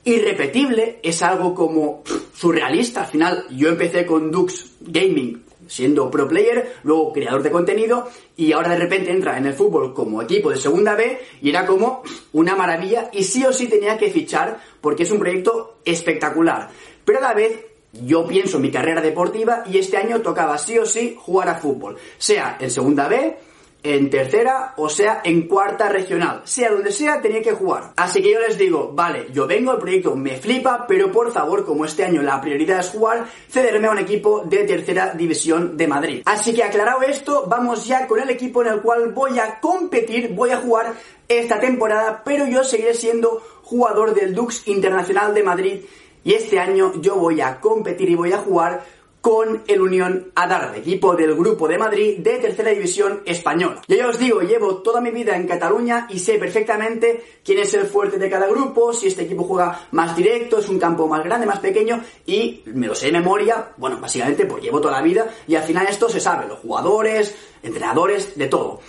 [0.04, 2.04] irrepetible, es algo como
[2.34, 3.02] surrealista.
[3.02, 8.52] Al final, yo empecé con Dux Gaming siendo pro player, luego creador de contenido y
[8.52, 12.02] ahora de repente entra en el fútbol como equipo de segunda B y era como
[12.32, 16.70] una maravilla y sí o sí tenía que fichar porque es un proyecto espectacular.
[17.04, 20.78] Pero a la vez yo pienso en mi carrera deportiva y este año tocaba sí
[20.78, 23.36] o sí jugar a fútbol, sea en segunda B,
[23.82, 26.42] en tercera o sea en cuarta regional.
[26.44, 27.92] Sea donde sea, tenía que jugar.
[27.96, 31.64] Así que yo les digo, vale, yo vengo, el proyecto me flipa, pero por favor,
[31.64, 35.88] como este año la prioridad es jugar, cederme a un equipo de tercera división de
[35.88, 36.22] Madrid.
[36.24, 40.32] Así que aclarado esto, vamos ya con el equipo en el cual voy a competir,
[40.34, 40.94] voy a jugar
[41.28, 45.80] esta temporada, pero yo seguiré siendo jugador del Dux Internacional de Madrid
[46.24, 48.84] y este año yo voy a competir y voy a jugar
[49.22, 53.80] con el Unión Adarve, equipo del Grupo de Madrid de Tercera División Española.
[53.86, 57.72] Yo ya os digo, llevo toda mi vida en Cataluña y sé perfectamente quién es
[57.74, 61.22] el fuerte de cada grupo, si este equipo juega más directo, es un campo más
[61.22, 65.02] grande, más pequeño y me lo sé de memoria, bueno, básicamente pues llevo toda la
[65.02, 68.80] vida y al final esto se sabe, los jugadores, entrenadores, de todo.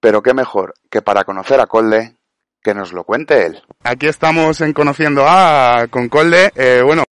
[0.00, 2.16] Pero qué mejor que para conocer a Colde,
[2.62, 3.62] que nos lo cuente él.
[3.84, 6.50] Aquí estamos en Conociendo a con Colde.
[6.54, 7.04] Eh, bueno,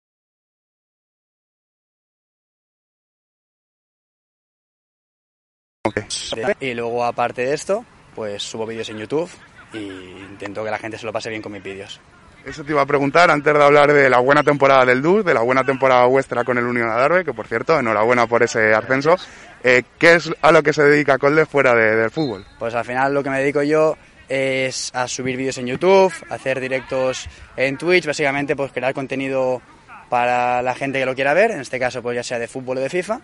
[6.59, 7.85] Y luego, aparte de esto,
[8.15, 9.29] pues subo vídeos en YouTube
[9.73, 11.99] y intento que la gente se lo pase bien con mis vídeos.
[12.45, 15.33] Eso te iba a preguntar antes de hablar de la buena temporada del DUS, de
[15.33, 19.15] la buena temporada vuestra con el Unión Adarve, que por cierto, enhorabuena por ese ascenso.
[19.63, 22.45] Eh, ¿Qué es a lo que se dedica Colde fuera de- del fútbol?
[22.57, 23.97] Pues al final lo que me dedico yo
[24.29, 29.61] es a subir vídeos en YouTube, hacer directos en Twitch, básicamente pues crear contenido
[30.09, 32.77] para la gente que lo quiera ver, en este caso pues ya sea de fútbol
[32.77, 33.19] o de FIFA,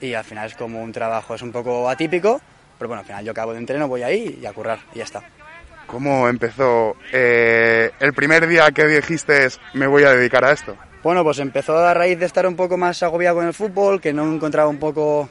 [0.00, 2.40] y al final es como un trabajo, es un poco atípico,
[2.78, 5.04] Pero bueno, al final yo acabo de entreno, voy ahí y a currar y ya
[5.04, 5.22] está.
[5.86, 10.76] ¿Cómo empezó eh, el primer día que dijiste me voy a dedicar a esto?
[11.02, 14.12] Bueno, pues empezó a raíz de estar un poco más agobiado con el fútbol, que
[14.12, 15.28] no encontraba un poco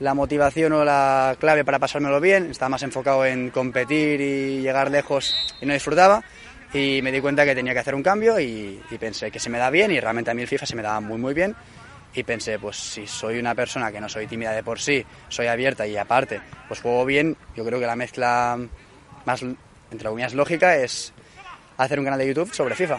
[0.00, 4.90] la motivación o la clave para pasármelo bien, estaba más enfocado en competir y llegar
[4.90, 6.22] lejos y no disfrutaba.
[6.72, 9.48] Y me di cuenta que tenía que hacer un cambio y, y, pensé que se
[9.48, 11.54] me da bien y realmente a mí el FIFA se me daba muy muy bien.
[12.14, 15.46] Y pensé pues si soy una persona que no soy tímida de por sí, soy
[15.46, 18.58] abierta y aparte pues juego bien, yo creo que la mezcla
[19.28, 21.12] más entre comillas lógica es
[21.76, 22.96] hacer un canal de YouTube sobre FIFA.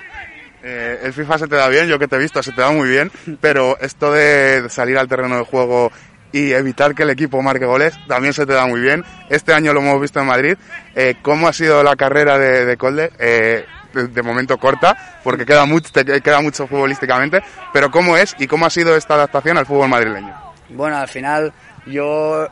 [0.61, 2.71] Eh, el FIFA se te da bien, yo que te he visto, se te da
[2.71, 3.11] muy bien,
[3.41, 5.91] pero esto de salir al terreno de juego
[6.31, 9.03] y evitar que el equipo marque goles también se te da muy bien.
[9.29, 10.55] Este año lo hemos visto en Madrid.
[10.95, 13.11] Eh, ¿Cómo ha sido la carrera de, de Colde?
[13.17, 17.41] Eh, de, de, momento corta, porque queda mucho, te queda mucho futbolísticamente,
[17.73, 20.31] pero ¿cómo es y cómo ha sido esta adaptación al fútbol madrileño?
[20.69, 21.51] Bueno, al final
[21.87, 22.47] yo,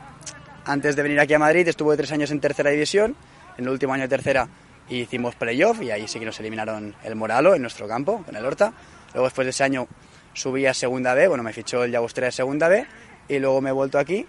[0.64, 3.14] antes de venir aquí a Madrid, estuve tres años en tercera división.
[3.58, 4.48] En el último año de tercera
[4.88, 8.44] hicimos playoff y ahí sí que nos eliminaron el Moralo en nuestro campo, con el
[8.44, 8.72] Horta.
[9.12, 9.88] Luego después de ese año
[10.32, 12.86] subí a segunda B, bueno, me fichó el Llagostera de segunda B
[13.28, 14.24] y luego me he vuelto aquí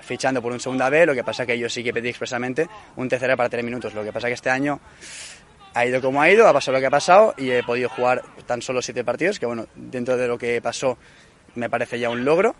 [0.00, 3.08] fichando por un segunda B, lo que pasa que yo sí que pedí expresamente un
[3.08, 4.80] tercera para tres minutos, lo que pasa que este año
[5.74, 8.22] ha ido como ha ido, ha pasado lo que ha pasado y he podido jugar
[8.46, 10.96] tan solo siete partidos, que bueno, dentro de lo que pasó
[11.56, 12.54] me parece ya un logro.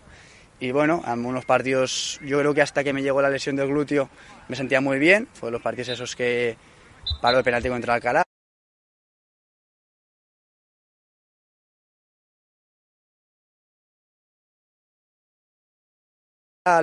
[0.59, 3.69] Y bueno, en unos partidos, yo creo que hasta que me llegó la lesión del
[3.69, 4.09] glúteo
[4.49, 6.57] me sentía muy bien, fue los partidos esos que
[7.21, 8.23] paró el penalti contra Alcalá.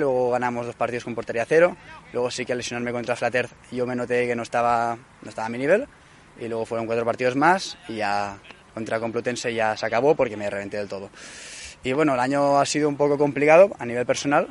[0.01, 1.77] luego ganamos dos partidos con portería cero,
[2.12, 5.47] luego sí que al lesionarme contra Flater yo me noté que no estaba, no estaba
[5.47, 5.86] a mi nivel,
[6.40, 8.39] y luego fueron cuatro partidos más y ya
[8.74, 11.09] contra Complutense ya se acabó porque me reventé del todo.
[11.86, 14.48] Y bueno, el año ha sido un poco complicado a nivel personal,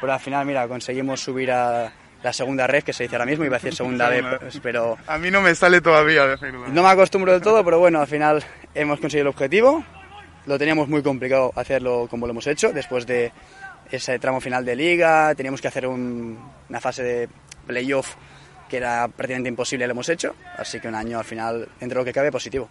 [0.00, 1.92] pero al final, mira, conseguimos subir a
[2.22, 4.22] la segunda red, que se dice ahora mismo, iba a decir segunda B,
[4.62, 4.96] pero...
[5.08, 6.68] A mí no me sale todavía decirlo.
[6.68, 8.44] No me acostumbro del todo, pero bueno, al final
[8.76, 9.84] hemos conseguido el objetivo.
[10.46, 13.32] Lo teníamos muy complicado hacerlo como lo hemos hecho, después de
[13.90, 16.38] ese tramo final de liga, teníamos que hacer un,
[16.68, 17.28] una fase de
[17.66, 18.14] playoff
[18.68, 22.04] que era prácticamente imposible, lo hemos hecho, así que un año al final, entre lo
[22.04, 22.70] que cabe, positivo.